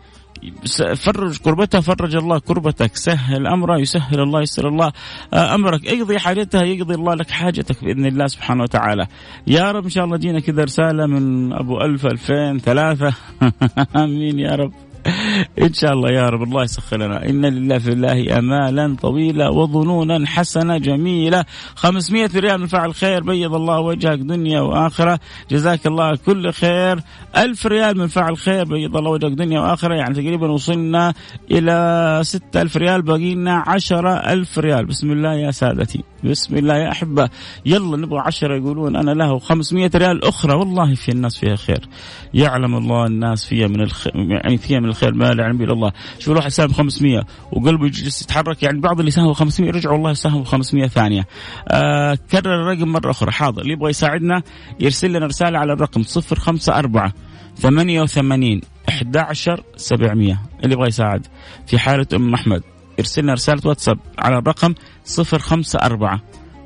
فرج 0.95 1.37
كربتها 1.37 1.81
فرج 1.81 2.15
الله 2.15 2.39
كربتك. 2.39 2.95
سهل 2.95 3.47
أمرها 3.47 3.77
يسهل 3.77 4.19
الله 4.19 4.41
يسر 4.41 4.67
الله 4.67 4.91
آه، 5.33 5.55
أمرك. 5.55 5.87
اقضي 5.87 6.19
حاجتها 6.19 6.63
يقضي 6.63 6.95
الله 6.95 7.13
لك 7.13 7.29
حاجتك 7.29 7.83
بإذن 7.83 8.05
الله 8.05 8.27
سبحانه 8.27 8.63
وتعالى. 8.63 9.07
يا 9.47 9.71
رب 9.71 9.83
إن 9.83 9.89
شاء 9.89 10.05
الله 10.05 10.17
جينا 10.17 10.39
كذا 10.39 10.63
رسالة 10.63 11.05
من 11.05 11.53
أبو 11.53 11.81
ألف 11.81 12.05
ألفين 12.05 12.59
ثلاثة. 12.59 13.13
آمين 14.03 14.39
يا 14.39 14.55
رب. 14.55 14.90
ان 15.65 15.73
شاء 15.73 15.93
الله 15.93 16.09
يا 16.11 16.29
رب 16.29 16.43
الله 16.43 16.63
يسخر 16.63 16.97
لنا. 16.97 17.29
إن 17.29 17.45
لله 17.45 17.77
في 17.77 17.91
الله 17.91 18.37
أمالا 18.39 18.95
طويله 19.01 19.51
وظنونا 19.51 20.27
حسنه 20.27 20.77
جميله 20.77 21.45
500 21.75 22.29
ريال 22.35 22.59
من 22.59 22.67
فعل 22.67 22.93
خير 22.93 23.23
بيض 23.23 23.55
الله 23.55 23.79
وجهك 23.79 24.19
دنيا 24.19 24.61
وآخرة. 24.61 25.19
جزاك 25.51 25.87
الله 25.87 26.15
كل 26.15 26.51
خير. 26.51 26.99
1000 27.37 27.65
ريال 27.65 27.97
من 27.97 28.07
فعل 28.07 28.37
خير 28.37 28.65
بيض 28.65 28.97
الله 28.97 29.11
وجهك 29.11 29.31
دنيا 29.31 29.59
وآخرة. 29.59 29.95
يعني 29.95 30.13
تقريبا 30.13 30.51
وصلنا 30.51 31.13
إلى 31.51 32.19
6000 32.23 32.77
ريال 32.77 33.01
باقي 33.01 33.35
لنا 33.35 33.63
10000 33.67 34.59
ريال. 34.59 34.85
بسم 34.85 35.11
الله 35.11 35.33
يا 35.33 35.51
سادتي. 35.51 36.10
بسم 36.23 36.57
الله 36.57 36.77
يا 36.77 36.91
أحبة. 36.91 37.29
يلا 37.65 37.97
نبغى 37.97 38.19
10 38.19 38.55
يقولون 38.55 38.95
أنا 38.95 39.11
له 39.11 39.39
500 39.39 39.91
ريال 39.95 40.23
أخرى. 40.23 40.55
والله 40.55 40.95
في 40.95 41.09
الناس 41.09 41.37
فيها 41.37 41.55
خير. 41.55 41.87
يعلم 42.33 42.75
الله 42.75 43.05
الناس 43.05 43.45
فيها 43.45 43.67
من 43.67 43.81
الخ... 43.81 44.07
يعني 44.15 44.57
فيها 44.57 44.79
من 44.79 44.89
الخير 44.89 45.13
ما 45.13 45.33
لا 45.33 45.43
يعلم 45.43 45.61
إلا 45.61 45.73
الله. 45.73 45.91
شوف 46.19 46.29
الواحد 46.29 46.49
ساهم 46.49 46.73
500 46.73 47.23
وقلبه 47.51 47.85
يجلس 47.85 48.21
يتحرك. 48.21 48.63
يعني 48.63 48.79
بعض 48.79 48.99
اللي 48.99 49.11
ساهموا 49.11 49.33
500 49.33 49.71
رجعوا 49.71 49.93
والله 49.93 50.13
ساهموا 50.13 50.43
500 50.43 50.87
ثانية. 50.87 51.27
آه 51.67 52.17
كرر 52.31 52.61
الرقم 52.61 52.87
مرة 52.87 53.11
أخرى. 53.11 53.31
حاضر. 53.31 53.61
اللي 53.61 53.73
يبغى 53.73 53.89
يساعدنا 53.89 54.41
يرسل 54.79 55.13
لنا 55.13 55.25
رسالة 55.25 55.59
على 55.59 55.73
الرقم 55.73 56.01
054 56.01 57.11
88 57.55 58.61
11 58.89 59.63
700 59.75 60.41
اللي 60.63 60.73
يبغى 60.73 60.87
يساعد 60.87 61.27
في 61.67 61.79
حالة 61.79 62.07
أم 62.13 62.33
أحمد. 62.33 62.63
يرسل 63.01 63.23
لنا 63.23 63.33
رسالة 63.33 63.61
واتساب 63.65 63.99
على 64.19 64.37
الرقم 64.37 64.73
054 65.17 66.19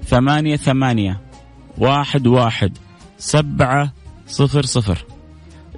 ثمانية 0.03 0.55
ثمانية 0.55 1.21
واحد 1.77 2.27
واحد 2.27 2.77
سبعة 3.17 3.91
صفر 4.27 4.65
صفر. 4.65 5.05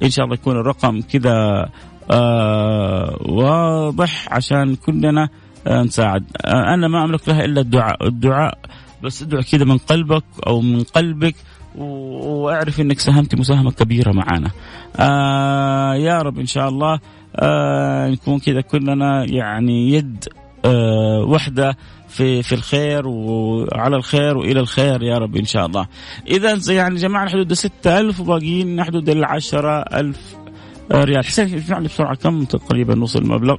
إن 0.04 0.10
شاء 0.10 0.26
الله 0.26 0.34
يكون 0.36 0.56
الرقم 0.58 1.02
كذا 1.02 1.70
آه 2.12 3.18
واضح 3.22 4.34
عشان 4.34 4.76
كلنا 4.76 5.30
آه 5.68 5.82
نساعد. 5.84 6.24
آه 6.46 6.74
أنا 6.74 6.88
ما 6.88 7.04
أملك 7.04 7.30
لها 7.30 7.46
إلا 7.46 7.62
الدعاء. 7.62 8.08
الدعاء 8.08 8.58
بس 9.04 9.22
ادعو 9.22 9.42
كذا 9.52 9.66
من 9.66 9.78
قلبك 9.78 10.24
أو 10.48 10.62
من 10.62 10.84
قلبك 10.84 11.36
وأعرف 11.76 12.82
إنك 12.82 13.00
ساهمت 13.00 13.36
مساهمة 13.36 13.72
كبيرة 13.72 14.12
معنا. 14.12 14.52
آه 15.00 15.96
يا 15.96 16.22
رب 16.22 16.40
إن 16.40 16.46
شاء 16.46 16.70
الله 16.70 17.00
آه 17.36 18.10
نكون 18.10 18.40
كذا 18.40 18.62
كلنا 18.62 19.26
يعني 19.26 19.92
يد 19.92 20.26
وحدة 21.28 21.78
في 22.10 22.44
في 22.44 22.56
الخير 22.56 23.08
وعلى 23.08 23.96
الخير 23.96 24.38
وإلى 24.38 24.60
الخير 24.60 25.04
يا 25.04 25.18
رب 25.18 25.36
إن 25.36 25.46
شاء 25.46 25.66
الله. 25.66 25.88
إذا 26.28 26.74
يعني 26.74 26.96
جمعنا 26.96 27.30
حدود 27.30 27.54
6000 27.54 28.20
وباقيين 28.20 28.84
حدود 28.84 29.10
ال 29.10 29.26
10000 29.26 30.18
ريال. 30.92 31.26
حسين 31.26 31.58
اسمعني 31.58 31.88
بسرعة 31.88 32.16
كم 32.16 32.46
تقريبا 32.46 32.96
نوصل 32.96 33.20
المبلغ؟ 33.20 33.56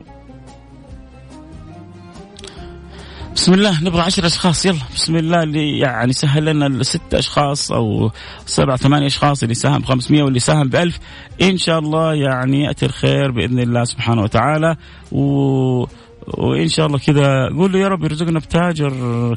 بسم 3.39 3.55
الله 3.55 3.85
نبغى 3.85 4.01
عشر 4.01 4.27
أشخاص 4.27 4.67
يلا 4.67 4.79
بسم 4.95 5.17
الله 5.17 5.43
اللي 5.43 5.79
يعني 5.79 6.13
سهل 6.13 6.45
لنا 6.45 6.67
الست 6.67 7.15
أشخاص 7.15 7.73
أو 7.73 8.11
سبع 8.47 8.77
ثمانية 8.77 9.07
أشخاص 9.07 9.43
اللي 9.43 9.55
ساهم 9.55 9.83
500 9.83 10.23
واللي 10.23 10.39
ساهم 10.39 10.69
ب 10.69 10.77
1000 10.77 10.99
إن 11.43 11.57
شاء 11.57 11.79
الله 11.79 12.15
يعني 12.15 12.65
يأتي 12.65 12.87
الخير 12.87 13.31
بإذن 13.31 13.59
الله 13.59 13.85
سبحانه 13.85 14.23
وتعالى 14.23 14.77
و 15.13 15.87
وإن 16.35 16.69
شاء 16.69 16.87
الله 16.87 16.99
كذا. 16.99 17.49
قول 17.49 17.73
له 17.73 17.79
يا 17.79 17.89
رب 17.89 18.05
يرزقنا 18.05 18.39
بتاجر. 18.39 18.93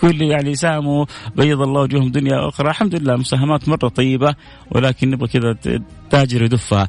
كل 0.00 0.22
يعني 0.22 0.54
ساهموا 0.54 1.04
بيض 1.36 1.60
الله 1.60 1.80
وجوههم 1.80 2.10
دنيا 2.10 2.36
وأخرى 2.40 2.70
الحمد 2.70 2.94
لله 2.94 3.16
مساهمات 3.16 3.68
مرة 3.68 3.88
طيبة 3.88 4.34
ولكن 4.70 5.10
نبغى 5.10 5.28
كذا 5.28 5.80
تاجر 6.10 6.42
يدفها. 6.42 6.88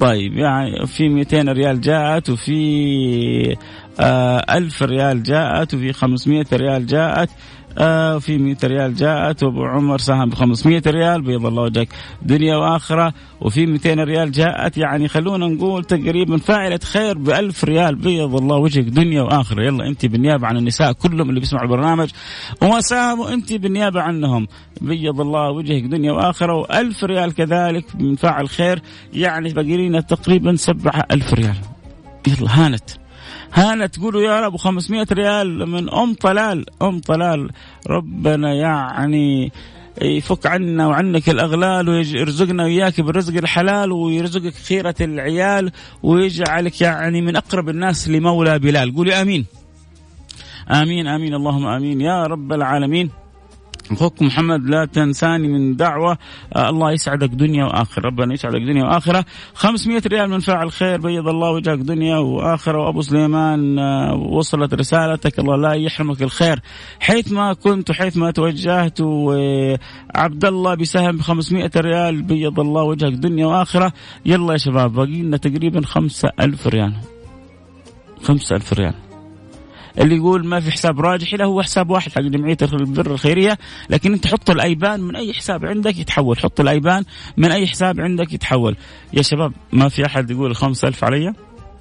طيب 0.00 0.32
يعني 0.32 0.86
في 0.86 1.08
200 1.08 1.42
ريال 1.52 1.80
جاءت 1.80 2.30
وفي 2.30 3.56
آه 4.00 4.56
1000 4.56 4.82
ريال 4.82 5.22
جاءت 5.22 5.74
وفي 5.74 5.92
500 5.92 6.44
ريال 6.52 6.86
جاءت 6.86 7.30
آه 7.78 8.18
في 8.18 8.38
100 8.38 8.56
ريال 8.64 8.94
جاءت 8.94 9.42
وأبو 9.42 9.64
عمر 9.64 9.98
ساهم 9.98 10.30
ب 10.30 10.34
500 10.34 10.82
ريال 10.86 11.22
بيض 11.22 11.46
الله 11.46 11.62
وجهك 11.62 11.88
دنيا 12.22 12.56
وآخرة 12.56 13.14
وفي 13.40 13.66
200 13.66 13.94
ريال 13.94 14.32
جاءت. 14.32 14.78
يعني 14.78 15.08
خلونا 15.08 15.46
نقول 15.46 15.84
تقريبا 15.84 16.36
فاعلة 16.36 16.80
خير 16.84 17.18
ب 17.18 17.30
1000 17.30 17.64
ريال 17.64 17.94
بيض 17.94 18.34
الله 18.36 18.56
وجهك 18.56 18.84
دنيا 18.84 19.22
وآخرة. 19.22 19.62
يلا 19.62 19.86
أنت 19.86 20.06
بالنيابة 20.06 20.46
عن 20.46 20.56
النساء 20.56 20.92
كلهم 20.92 21.28
اللي 21.28 21.40
بيسمعوا 21.40 21.64
البرنامج. 21.64 22.10
وما 22.62 22.80
ساهموا 22.80 23.34
انت 23.34 23.52
بالنيابة 23.52 24.00
عنهم. 24.00 24.46
بيض 24.80 25.20
الله 25.20 25.50
وجهك 25.50 25.82
دنيا 25.82 26.12
وآخرة. 26.12 26.62
و1000 26.62 27.04
ريال 27.04 27.34
كذلك 27.34 27.84
من 28.00 28.16
فاعل 28.16 28.48
خير. 28.48 28.82
يعني 29.12 29.52
باقي 29.52 29.76
لنا 29.76 30.00
تقريبا 30.00 30.56
7000 30.56 31.34
ريال. 31.34 31.56
يلا 32.26 32.66
هانت. 32.66 32.90
هانا 33.52 33.86
تقولوا 33.86 34.22
يا 34.22 34.40
رب 34.40 34.56
500 34.56 35.06
ريال 35.12 35.68
من 35.68 35.90
أم 35.90 36.14
طلال. 36.14 36.66
أم 36.82 37.00
طلال 37.00 37.50
ربنا 37.86 38.54
يعني 38.54 39.52
يفك 40.02 40.46
عنا 40.46 40.86
وعنك 40.86 41.28
الأغلال 41.28 41.88
ويرزقنا 41.88 42.64
وياك 42.64 43.00
بالرزق 43.00 43.36
الحلال 43.36 43.92
ويرزقك 43.92 44.54
خيرة 44.54 44.94
العيال 45.00 45.72
ويجعلك 46.02 46.80
يعني 46.80 47.22
من 47.22 47.36
أقرب 47.36 47.68
الناس 47.68 48.08
لمولى 48.08 48.58
بلال. 48.58 48.96
قولي 48.96 49.22
آمين. 49.22 49.46
آمين 50.70 51.06
آمين. 51.06 51.34
اللهم 51.34 51.66
آمين. 51.66 52.00
يا 52.00 52.26
رب 52.26 52.52
العالمين. 52.52 53.10
اخوكم 53.92 54.26
محمد 54.26 54.64
لا 54.64 54.84
تنساني 54.84 55.48
من 55.48 55.76
دعوة. 55.76 56.18
آه 56.56 56.68
الله 56.68 56.92
يسعدك 56.92 57.28
دنيا 57.28 57.64
وآخرة. 57.64 58.06
ربنا 58.06 58.34
يسعدك 58.34 58.60
دنيا 58.60 58.84
وآخرة. 58.84 59.24
500 59.54 60.02
ريال 60.06 60.30
من 60.30 60.40
فاعل 60.40 60.72
خير 60.72 61.00
بيض 61.00 61.28
الله 61.28 61.50
وجهك 61.50 61.78
دنيا 61.78 62.16
وآخرة. 62.16 62.78
وأبو 62.78 63.02
سليمان 63.02 63.78
آه 63.78 64.14
وصلت 64.14 64.74
رسالتك. 64.74 65.38
الله 65.38 65.56
لا 65.56 65.72
يحرمك 65.72 66.22
الخير. 66.22 66.60
حيث 67.00 67.32
ما 67.32 67.52
كنت 67.52 67.90
وحيث 67.90 68.16
ما 68.16 68.30
توجهت 68.30 69.00
وعبد 69.00 70.44
الله 70.44 70.74
بسهم 70.74 71.16
ب 71.16 71.20
500 71.20 71.70
ريال 71.76 72.22
بيض 72.22 72.60
الله 72.60 72.82
وجهك 72.82 73.12
دنيا 73.12 73.46
وآخرة. 73.46 73.92
يلا 74.26 74.52
يا 74.52 74.58
شباب 74.58 74.92
باقي 74.92 75.22
لنا 75.22 75.36
تقريبا 75.36 75.86
5000 75.86 76.66
ريال. 76.66 76.92
5000 78.22 78.72
ريال. 78.72 79.11
اللي 79.98 80.16
يقول 80.16 80.46
ما 80.46 80.60
في 80.60 80.70
حساب 80.70 81.00
راجحي 81.00 81.36
له 81.36 81.44
هو 81.44 81.62
حساب 81.62 81.90
واحد 81.90 82.12
حق 82.12 82.20
جمعية 82.20 82.56
البر 82.62 83.10
الخيرية. 83.10 83.58
لكن 83.90 84.12
انت 84.12 84.26
حط 84.26 84.50
الأيبان 84.50 85.00
من 85.00 85.16
أي 85.16 85.32
حساب 85.32 85.64
عندك 85.64 85.98
يتحول. 85.98 86.38
حط 86.38 86.60
الأيبان 86.60 87.04
من 87.36 87.52
أي 87.52 87.66
حساب 87.66 88.00
عندك 88.00 88.32
يتحول. 88.32 88.76
يا 89.12 89.22
شباب 89.22 89.52
ما 89.72 89.88
في 89.88 90.06
أحد 90.06 90.30
يقول 90.30 90.56
5000 90.56 91.04
علي؟ 91.04 91.34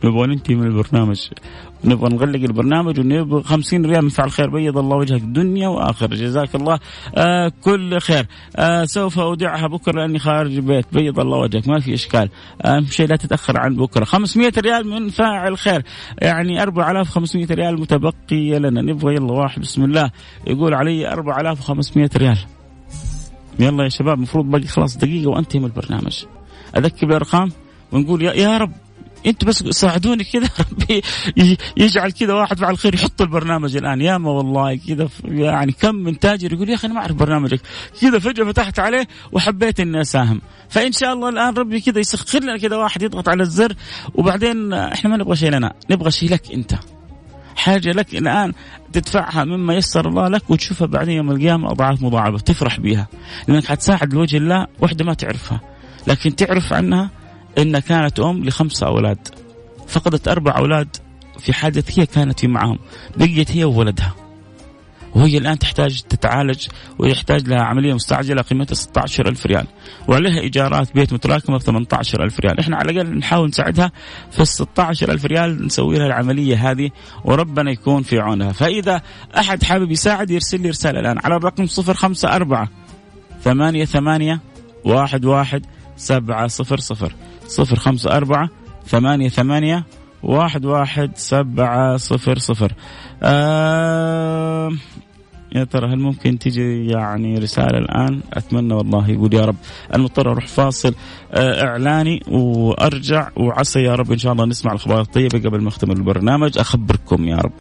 نبغى 0.04 0.28
ننتهي 0.28 0.56
من 0.56 0.68
البرنامج. 0.68 1.28
نبغى 1.84 2.10
نغلق 2.10 2.44
البرنامج 2.44 3.00
ونبغى 3.00 3.44
50 3.44 3.86
ريال 3.86 4.02
من 4.02 4.10
فعل 4.10 4.32
خير 4.32 4.50
بيض 4.50 4.78
الله 4.78 4.98
وجهك 4.98 5.22
دنيا 5.22 5.68
واخره 5.68 6.16
جزاك 6.16 6.56
الله. 6.56 6.80
آه 7.18 7.52
كل 7.62 8.00
خير. 8.00 8.28
آه 8.56 8.86
سوف 8.86 9.20
أودعها 9.20 9.68
بكرة 9.68 9.92
لأني 9.92 10.20
خارج 10.20 10.56
البيت. 10.56 10.86
بيض 10.94 11.20
الله 11.20 11.38
وجهك 11.38 11.68
ما 11.68 11.80
في 11.80 11.94
إشكال. 11.94 12.30
أهم 12.66 12.86
شيء 12.86 13.08
لا 13.08 13.16
تتأخر 13.16 13.60
عن 13.60 13.76
بكرة. 13.76 14.04
500 14.04 14.54
ريال 14.58 14.88
من 14.88 15.10
فاعل 15.10 15.58
خير. 15.58 15.84
يعني 16.22 16.64
4500 16.64 17.48
ريال 17.52 17.80
متبقية 17.82 18.58
لنا. 18.58 18.82
نبغى 18.82 19.16
يلا 19.16 19.34
واحد 19.34 19.62
بسم 19.62 19.84
الله. 19.84 20.12
يقول 20.48 20.74
علي 20.74 21.14
4500 21.14 22.10
ريال. 22.18 22.38
يلا 23.60 23.84
يا 23.84 23.90
شباب 23.90 24.18
المفروض 24.18 24.46
باقي 24.46 24.68
خلاص 24.68 24.98
دقيقة 24.98 25.30
وأنتهي 25.30 25.60
من 25.60 25.66
البرنامج. 25.66 26.24
أذكر 26.78 27.08
بالارقام 27.08 27.50
ونقول 27.92 28.22
يا, 28.22 28.34
يا 28.34 28.58
رب. 28.58 28.72
أنتوا 29.26 29.48
بس 29.48 29.58
ساعدوني 29.58 30.24
كذا 30.24 30.50
ربي 30.72 31.02
يجعل 31.78 32.12
كذا 32.12 32.34
واحد 32.34 32.60
فعل 32.60 32.78
خير 32.78 32.96
يحط 32.96 33.22
البرنامج 33.22 33.78
الآن. 33.78 34.02
ياما 34.02 34.30
والله 34.30 34.76
كذا 34.76 35.10
يعني 35.26 35.72
كم 35.72 35.96
من 35.96 36.20
تاجر 36.20 36.54
يقول 36.54 36.70
يا 36.70 36.76
أخي 36.76 36.88
أنا 36.88 36.94
ما 36.94 37.02
أعرف 37.02 37.16
برنامجك. 37.16 37.62
كذا 38.02 38.20
فجأة 38.20 38.46
فتحت 38.46 38.80
عليه 38.80 39.08
وحبيت 39.32 39.80
إني 39.80 40.02
أساهم. 40.02 40.42
فإن 40.70 40.92
شاء 40.92 41.14
الله 41.14 41.30
الآن 41.30 41.54
ربي 41.54 41.80
كذا 41.80 42.00
يسخر 42.00 42.40
لنا 42.40 42.58
كذا 42.58 42.76
واحد 42.76 43.02
يضغط 43.02 43.30
على 43.30 43.44
الزر. 43.44 43.74
وبعدين 44.16 44.74
إحنا 44.74 45.10
ما 45.10 45.18
نبغى 45.18 45.36
شيء 45.36 45.50
لنا. 45.50 45.74
نبغى 45.90 46.12
شيء 46.12 46.30
لك 46.30 46.52
أنت. 46.54 46.74
حاجة 47.56 47.90
لك 47.90 48.16
الآن 48.16 48.54
تدفعها 48.94 49.44
مما 49.44 49.74
يسر 49.74 50.08
الله 50.10 50.28
لك 50.28 50.50
وتشوفها 50.50 50.88
بعدين 50.88 51.18
يوم 51.18 51.32
القيامة 51.32 51.72
أضعاف 51.72 52.02
مضاعفة. 52.02 52.38
تفرح 52.38 52.80
بها 52.80 53.08
لأنك 53.48 53.66
حتساعد 53.66 54.14
لوجه 54.14 54.38
الله. 54.38 54.68
وحدة 54.80 55.06
ما 55.06 55.14
تعرفها. 55.14 55.62
لكن 56.08 56.36
تعرف 56.36 56.74
عنها 56.74 57.21
إن 57.58 57.80
كانت 57.80 58.20
أم 58.20 58.44
لخمسة 58.44 58.88
أولاد. 58.88 59.28
فقدت 59.88 60.28
أربع 60.28 60.58
أولاد 60.58 60.98
في 61.40 61.54
حادث 61.54 62.00
هي 62.00 62.06
كانت 62.06 62.40
في 62.40 62.48
معهم. 62.48 62.80
بقيت 63.18 63.52
هي 63.52 63.64
وولدها. 63.64 64.14
وهي 65.16 65.38
الآن 65.38 65.60
تحتاج 65.60 66.02
تتعالج 66.02 66.68
ويحتاج 67.00 67.48
لها 67.48 67.62
عملية 67.62 67.94
مستعجلة 67.94 68.42
قيمتها 68.42 68.76
16 68.76 69.28
ألف 69.28 69.46
ريال. 69.46 69.68
وعليها 70.08 70.40
إيجارات 70.40 70.94
بيت 70.94 71.14
متراكمة 71.14 71.58
ب 71.58 71.62
18 71.62 72.24
ألف 72.24 72.40
ريال. 72.40 72.60
إحنا 72.60 72.78
على 72.78 72.92
الأقل 72.92 73.18
نحاول 73.18 73.48
نساعدها 73.48 73.92
في 74.32 74.40
ال 74.40 74.48
16 74.48 75.12
ألف 75.12 75.26
ريال 75.26 75.66
نسوي 75.66 75.98
لها 75.98 76.08
العملية 76.08 76.72
هذه 76.72 76.90
وربنا 77.26 77.72
يكون 77.72 78.04
في 78.04 78.20
عونها. 78.20 78.52
فإذا 78.52 79.02
أحد 79.38 79.64
حابب 79.64 79.92
يساعد 79.92 80.32
يرسل 80.32 80.62
لي 80.62 80.70
رسالة 80.70 81.00
الآن 81.00 81.20
على 81.24 81.36
الرقم 81.36 81.64
054 81.64 82.68
ثمانية 83.44 83.86
ثمانية 83.86 84.40
واحد 84.86 85.26
واحد 85.26 85.66
سبعة 86.02 86.48
صفر 86.48 86.80
صفر. 86.80 87.16
صفر 87.48 87.76
خمسة 87.76 88.18
أربعة 88.18 88.50
ثمانية 88.86 89.30
ثمانية 89.30 89.86
واحد 90.24 90.66
واحد 90.66 91.12
سبعة 91.16 91.98
صفر 91.98 92.38
صفر. 92.38 92.74
آه 93.24 94.70
يا 95.56 95.64
ترى 95.64 95.94
هل 95.94 96.00
ممكن 96.00 96.40
تجي 96.40 96.86
يعني 96.88 97.38
رسالة 97.38 97.78
الآن؟ 97.78 98.22
أتمنى 98.34 98.74
والله. 98.74 99.10
يقول 99.10 99.34
يا 99.34 99.46
رب 99.46 99.56
المضطر 99.96 100.32
أروح 100.32 100.48
فاصل 100.48 100.94
آه 101.32 101.64
إعلاني 101.64 102.24
وأرجع 102.28 103.30
وعسى 103.38 103.80
يا 103.84 103.96
رب 103.96 104.12
إن 104.12 104.18
شاء 104.18 104.34
الله 104.34 104.46
نسمع 104.46 104.72
الأخبار 104.72 105.02
الطيبة 105.02 105.50
قبل 105.50 105.62
ما 105.62 105.70
أختم 105.70 105.92
البرنامج. 105.92 106.58
أخبركم 106.58 107.28
يا 107.28 107.38
رب. 107.38 107.61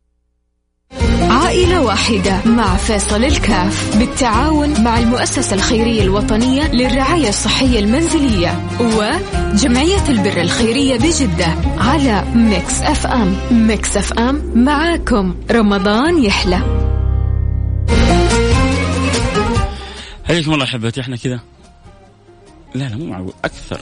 عائلة 1.20 1.83
واحدة 1.83 2.44
مع 2.46 2.76
فيصل 2.76 3.24
الكاف 3.24 3.96
بالتعاون 3.96 4.85
مع 4.85 4.98
المؤسسة 4.98 5.56
الخيرية 5.56 6.02
الوطنية 6.02 6.72
للرعاية 6.72 7.28
الصحية 7.28 7.78
المنزلية 7.78 8.68
وجمعية 8.80 10.09
البر 10.09 10.40
الخيرية 10.40 10.96
بجدة 10.98 11.54
على 11.78 12.24
Mix 12.34 12.82
FM. 12.82 13.36
Mix 13.50 13.96
FM 13.96 14.52
معاكم. 14.54 15.35
رمضان 15.50 16.24
يحلى. 16.24 16.61
حياكم 20.24 20.54
الله 20.54 20.64
أحبتي 20.64 21.00
إحنا 21.00 21.16
كذا 21.16 21.40
لا 22.74 22.85
لا 22.85 22.96
مو 22.96 23.06
معقول. 23.06 23.33
أكثر 23.44 23.80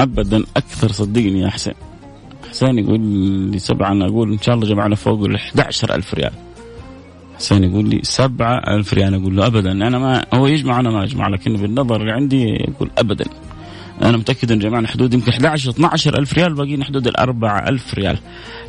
ابدا 0.00 0.44
أكثر 0.56 0.92
صدقني 0.92 1.40
يا 1.40 1.50
حسين. 1.50 1.74
حسين 2.56 2.78
يقول 2.78 3.00
لي 3.50 3.58
سبعة 3.58 3.92
أنا 3.92 4.06
أقول 4.06 4.32
إن 4.32 4.38
شاء 4.38 4.54
الله 4.54 4.66
جمعنا 4.66 4.94
فوق 4.94 5.24
ال 5.24 5.34
11000 5.34 6.14
ريال. 6.14 6.32
حسين 7.36 7.64
يقول 7.64 7.88
لي 7.88 8.00
سبعة 8.02 8.58
ألف 8.58 8.94
ريال. 8.94 9.14
أقول 9.14 9.36
له 9.36 9.46
أبدا. 9.46 9.72
أنا 9.72 9.98
ما 9.98 10.24
هو 10.34 10.46
يجمع 10.46 10.80
أنا 10.80 10.90
ما 10.90 11.04
أجمع 11.04 11.28
لكن 11.28 11.56
بالنظر 11.56 12.00
اللي 12.00 12.12
عندي 12.12 12.42
يقول 12.44 12.90
أبدا. 12.98 13.24
أنا 14.02 14.16
متأكد 14.16 14.52
إن 14.52 14.58
جمعنا 14.58 14.88
حدود 14.88 15.14
يمكن 15.14 15.32
11 15.32 15.70
12 15.70 16.18
ألف 16.18 16.34
ريال 16.34 16.54
باقيين 16.54 16.84
حدود 16.84 17.06
ال 17.06 17.16
4000 17.16 17.94
ريال. 17.94 18.18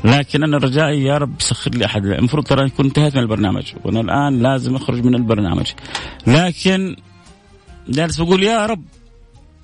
لكن 0.04 0.44
أنا 0.44 0.58
رجائي 0.58 1.04
يا 1.04 1.18
رب 1.18 1.34
سخر 1.40 1.72
لي 1.72 1.86
أحد. 1.86 2.06
المفروض 2.06 2.48
ترى 2.48 2.66
يكون 2.66 2.86
انتهيت 2.86 3.16
من 3.16 3.22
البرنامج. 3.22 3.74
وأنا 3.84 4.02
الآن 4.02 4.40
لازم 4.40 4.76
أخرج 4.76 5.06
من 5.06 5.16
البرنامج. 5.16 5.68
لكن 6.28 6.96
جالس 7.90 8.22
بقول 8.22 8.44
يا 8.44 8.66
رب 8.66 8.84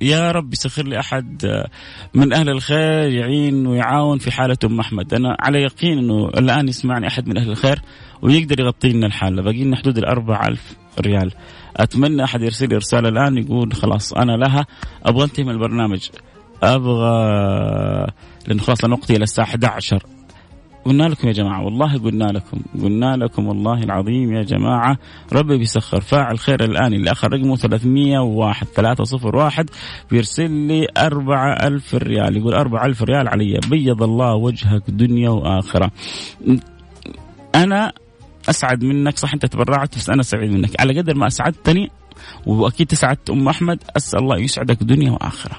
يا 0.03 0.31
رب 0.31 0.53
يسخر 0.53 0.83
لي 0.83 0.99
أحد 0.99 1.45
من 2.13 2.33
أهل 2.33 2.49
الخير 2.49 3.11
يعين 3.11 3.67
ويعاون 3.67 4.17
في 4.17 4.31
حالة 4.31 4.57
أم 4.63 4.79
أحمد، 4.79 5.13
أنا 5.13 5.37
على 5.39 5.61
يقين 5.61 5.97
إنه 5.97 6.27
الآن 6.27 6.67
يسمعني 6.67 7.07
أحد 7.07 7.27
من 7.27 7.37
أهل 7.37 7.49
الخير 7.49 7.81
ويقدر 8.21 8.59
يغطي 8.59 8.89
لنا 8.89 9.07
الحاله، 9.07 9.41
باقي 9.41 9.63
لنا 9.63 9.75
حدود 9.75 9.97
ال 9.97 10.05
4000 10.05 10.75
ريال. 10.99 11.31
أتمنى 11.77 12.23
أحد 12.23 12.41
يرسل 12.41 12.69
لي 12.69 12.75
رسالة 12.75 13.09
الآن 13.09 13.37
يقول 13.37 13.73
خلاص 13.73 14.13
أنا 14.13 14.31
لها 14.31 14.65
أبغى 15.05 15.23
أنتهي 15.23 15.43
من 15.43 15.51
البرنامج. 15.51 16.09
أبغى 16.63 17.13
لأن 18.47 18.59
خلاص 18.59 18.83
الوقت 18.83 19.11
إلى 19.11 19.23
الساعة 19.23 19.45
11 19.45 20.03
قلنا 20.85 21.03
لكم 21.03 21.27
يا 21.27 21.33
جماعة 21.33 21.65
والله 21.65 21.97
قلنا 21.97 22.25
لكم 22.25 22.61
قلنا 22.83 23.17
لكم 23.17 23.47
والله 23.47 23.83
العظيم 23.83 24.33
يا 24.33 24.43
جماعة 24.43 24.97
ربي 25.33 25.57
بيسخر. 25.57 26.01
فاعل 26.01 26.39
خير 26.39 26.63
الآن 26.63 26.93
اللي 26.93 27.11
أخذ 27.11 27.27
رقمه 27.27 27.55
301 27.55 28.67
301 28.67 29.69
بيرسل 30.11 30.51
لي 30.51 30.87
4000 30.97 31.95
ريال. 31.95 32.37
يقول 32.37 32.53
4000 32.53 33.03
ريال 33.03 33.27
علي 33.27 33.59
بيض 33.69 34.03
الله 34.03 34.35
وجهك 34.35 34.83
دنيا 34.89 35.29
وآخرة. 35.29 35.91
أنا 37.55 37.91
أسعد 38.49 38.83
منك 38.83 39.17
صح 39.17 39.33
أنت 39.33 39.45
تبرعت 39.45 39.97
بس 39.97 40.09
أنا 40.09 40.23
سعيد 40.23 40.51
منك. 40.51 40.81
على 40.81 40.99
قدر 40.99 41.15
ما 41.15 41.27
أسعدتني 41.27 41.91
وأكيد 42.45 42.87
تسعدت 42.87 43.29
أم 43.29 43.47
أحمد 43.47 43.83
أسأل 43.97 44.19
الله 44.19 44.37
يسعدك 44.37 44.83
دنيا 44.83 45.11
وآخرة. 45.11 45.55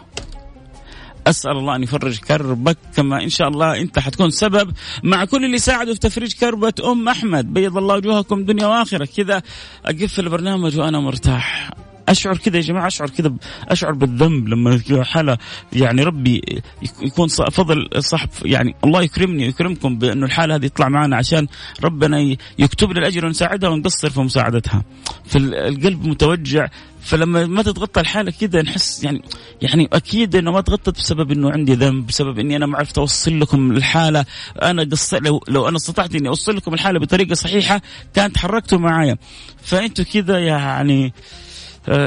أسأل 1.27 1.51
الله 1.51 1.77
أن 1.77 1.83
يفرج 1.83 2.19
كربك 2.19 2.79
كما 2.97 3.23
إن 3.23 3.29
شاء 3.29 3.49
الله 3.49 3.81
أنت 3.81 3.99
حتكون 3.99 4.31
سبب 4.31 4.73
مع 5.03 5.25
كل 5.25 5.45
اللي 5.45 5.59
ساعدوا 5.59 5.95
في 5.95 6.01
تفريج 6.01 6.33
كربة 6.33 6.73
أم 6.85 7.09
أحمد. 7.09 7.55
بيض 7.55 7.77
الله 7.77 7.95
وجوهكم 7.95 8.45
دنيا 8.45 8.67
وآخرة. 8.67 9.09
كذا 9.17 9.43
أقفل 9.85 10.25
البرنامج 10.25 10.79
وأنا 10.79 11.01
مرتاح. 11.01 11.71
أشعر 12.14 12.37
كذا 12.37 12.57
يا 12.57 12.62
جماعة 12.62 12.87
أشعر 12.87 13.11
كذا 13.11 13.33
أشعر 13.68 13.92
بالذنب 13.92 14.48
لما 14.48 14.81
حالة 15.03 15.38
يعني 15.72 16.03
ربي 16.03 16.62
يكون 17.03 17.29
فضل 17.29 17.88
صح 17.98 18.27
يعني 18.44 18.74
الله 18.85 19.03
يكرمني 19.03 19.44
ويكرمكم 19.44 19.98
بأنه 19.98 20.27
الحالة 20.27 20.55
هذه 20.55 20.66
تطلع 20.66 20.88
معنا 20.88 21.16
عشان 21.16 21.46
ربنا 21.85 22.37
يكتب 22.59 22.92
لي 22.92 23.00
الأجر 23.00 23.27
ونساعدها 23.27 23.70
ونقصر 23.70 24.11
في 24.11 24.20
مساعدتها. 24.20 24.85
فالقلب 25.24 26.07
متوجع 26.07 26.68
فلما 27.05 27.46
ما 27.46 27.62
تتغطى 27.62 28.00
الحالة 28.00 28.33
كذا 28.40 28.62
نحس 28.62 29.05
يعني 29.05 29.22
يعني 29.62 29.88
أكيد 29.92 30.37
إنه 30.37 30.53
ما 30.53 30.61
تغطت 30.61 30.96
بسبب 30.96 31.33
إنه 31.33 31.50
عندي 31.50 31.74
ذنب 31.74 32.07
بسبب 32.07 32.38
إني 32.38 32.57
أنا 32.57 32.66
ما 32.66 32.79
عرفت 32.79 32.98
أوصل 32.98 33.40
لكم 33.40 33.72
الحالة. 33.72 34.24
أنا 34.62 34.83
قص 34.83 35.14
لو 35.14 35.40
لو 35.48 35.68
أنا 35.68 35.77
استطعت 35.77 36.14
إني 36.14 36.29
أوصل 36.29 36.57
لكم 36.57 36.74
الحالة 36.74 36.98
بطريقة 36.98 37.35
صحيحة 37.35 37.83
كان 38.14 38.33
تحركتوا 38.33 38.79
معايا. 38.79 39.18
فأنتوا 39.62 40.05
كذا 40.05 40.38
يعني 40.38 41.12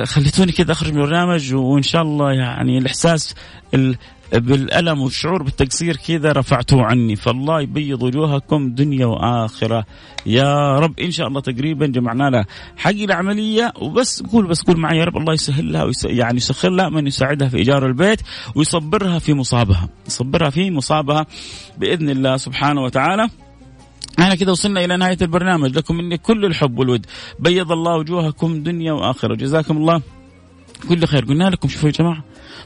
خليتوني 0.03 0.51
كذا 0.51 0.71
أخرج 0.71 0.93
من 0.93 1.01
البرنامج 1.01 1.53
وإن 1.53 1.83
شاء 1.83 2.01
الله 2.01 2.31
يعني 2.31 2.77
الإحساس 2.77 3.35
بالألم 4.33 5.01
والشعور 5.01 5.43
بالتقصير 5.43 5.95
كذا 5.95 6.31
رفعتوه 6.31 6.83
عني. 6.83 7.15
فالله 7.15 7.61
يبيض 7.61 8.03
وجوهكم 8.03 8.69
دنيا 8.69 9.05
وآخرة. 9.05 9.85
يا 10.25 10.79
رب 10.79 10.99
إن 10.99 11.11
شاء 11.11 11.27
الله 11.27 11.41
تقريبا 11.41 11.87
جمعنا 11.87 12.29
له 12.29 12.45
حق 12.77 12.91
العملية. 12.91 13.73
وبس 13.81 14.23
قول 14.23 14.47
بس 14.47 14.61
قول 14.61 14.79
معي 14.79 14.97
يا 14.97 15.03
رب 15.03 15.17
الله 15.17 15.33
يسهل 15.33 15.73
لها 15.73 15.83
ويس 15.83 16.05
يعني 16.05 16.37
يسخر 16.37 16.69
لها 16.69 16.89
من 16.89 17.07
يساعدها 17.07 17.47
في 17.49 17.57
إيجار 17.57 17.85
البيت 17.85 18.21
ويصبرها 18.55 19.19
في 19.19 19.33
مصابها. 19.33 19.89
يصبرها 20.07 20.49
في 20.49 20.71
مصابها 20.71 21.25
بإذن 21.77 22.09
الله 22.09 22.37
سبحانه 22.37 22.81
وتعالى. 22.81 23.29
إحنا 24.19 24.35
كذا 24.35 24.51
وصلنا 24.51 24.85
إلى 24.85 24.97
نهاية 24.97 25.17
البرنامج. 25.21 25.77
لكم 25.77 25.95
مني 25.95 26.17
كل 26.17 26.45
الحب 26.45 26.79
والود. 26.79 27.05
بيض 27.39 27.71
الله 27.71 27.97
وجوهكم 27.97 28.63
دنيا 28.63 28.91
وآخرة. 28.91 29.35
جزاكم 29.35 29.77
الله 29.77 30.01
كل 30.89 31.05
خير. 31.05 31.25
قلنا 31.25 31.49
لكم 31.49 31.67
شوفوا 31.67 31.89
يا 31.89 31.93
جماعة 31.93 32.23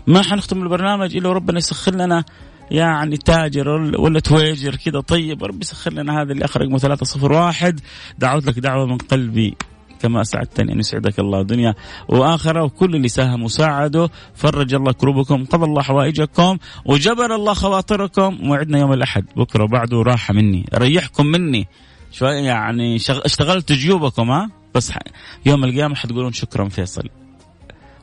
ما 0.07 0.21
حنختم 0.21 0.63
البرنامج 0.63 1.17
إلا 1.17 1.29
وربنا 1.29 1.57
يسخر 1.57 1.95
لنا 1.95 2.23
يعني 2.71 3.17
تاجر 3.17 3.69
ولا 3.99 4.19
تويجر 4.19 4.75
كذا 4.75 4.99
طيب. 4.99 5.43
ربي 5.43 5.59
يسخر 5.61 5.93
لنا 5.93 6.21
هذا 6.21 6.31
اللي 6.31 6.45
اخر 6.45 6.61
رقمه 6.61 6.77
301 6.77 7.79
دعوت 8.19 8.45
لك 8.45 8.59
دعوة 8.59 8.85
من 8.85 8.97
قلبي. 8.97 9.55
كما 10.01 10.21
اسعدتني 10.21 10.73
أن 10.73 10.79
يسعدك 10.79 11.19
الله 11.19 11.41
دنيا 11.41 11.75
وآخرة. 12.07 12.63
وكل 12.63 12.95
اللي 12.95 13.07
ساهم 13.07 13.43
وساعده 13.43 14.09
فرج 14.35 14.73
الله 14.73 14.91
كروبكم 14.91 15.45
قضى 15.45 15.65
الله 15.65 15.81
حوائجكم 15.81 16.57
وجبر 16.85 17.35
الله 17.35 17.53
خواطركم. 17.53 18.49
وعدنا 18.49 18.79
يوم 18.79 18.93
الأحد. 18.93 19.25
بكرة 19.35 19.63
وبعده 19.63 20.01
راحه 20.01 20.33
مني 20.33 20.65
ريحكم 20.73 21.25
مني. 21.25 21.67
شوي 22.11 22.35
يعني 22.35 22.95
اشتغلت 23.09 23.71
جيوبكم 23.71 24.31
ها؟ 24.31 24.49
بس 24.75 24.91
يوم 25.45 25.63
القيامة 25.63 25.95
حتقولون 25.95 26.33
شكرا 26.33 26.69
فيصل. 26.69 27.09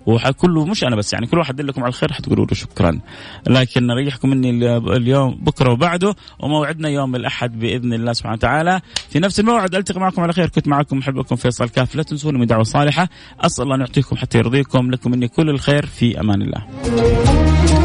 وكله 0.06 0.64
مش 0.64 0.84
أنا 0.84 0.96
بس 0.96 1.12
يعني 1.12 1.26
كل 1.26 1.38
واحد 1.38 1.60
لكم 1.60 1.82
على 1.82 1.88
الخير 1.88 2.12
حتقولوا 2.12 2.46
له 2.46 2.54
شكرا. 2.54 3.00
لكن 3.46 3.86
نريحكم 3.86 4.30
مني 4.30 4.76
اليوم 4.76 5.34
بكرة 5.34 5.72
وبعده 5.72 6.14
وموعدنا 6.40 6.88
يوم 6.88 7.16
الأحد 7.16 7.58
بإذن 7.58 7.92
الله 7.92 8.12
سبحانه 8.12 8.34
وتعالى. 8.34 8.80
في 9.10 9.18
نفس 9.18 9.40
الموعد 9.40 9.74
ألتقي 9.74 10.00
معكم 10.00 10.22
على 10.22 10.32
خير. 10.32 10.48
كنت 10.48 10.68
معكم 10.68 10.98
محبكم 10.98 11.36
فيصل 11.36 11.68
كاف. 11.68 11.94
لا 11.94 12.02
تنسوني 12.02 12.38
من 12.38 12.46
دعوه 12.46 12.62
صالحة. 12.62 13.08
أسأل 13.40 13.64
الله 13.64 13.74
أن 13.74 13.80
يعطيكم 13.80 14.16
حتى 14.16 14.38
يرضيكم. 14.38 14.90
لكم 14.90 15.10
مني 15.10 15.28
كل 15.28 15.50
الخير. 15.50 15.86
في 15.86 16.20
أمان 16.20 16.42
الله. 16.42 17.78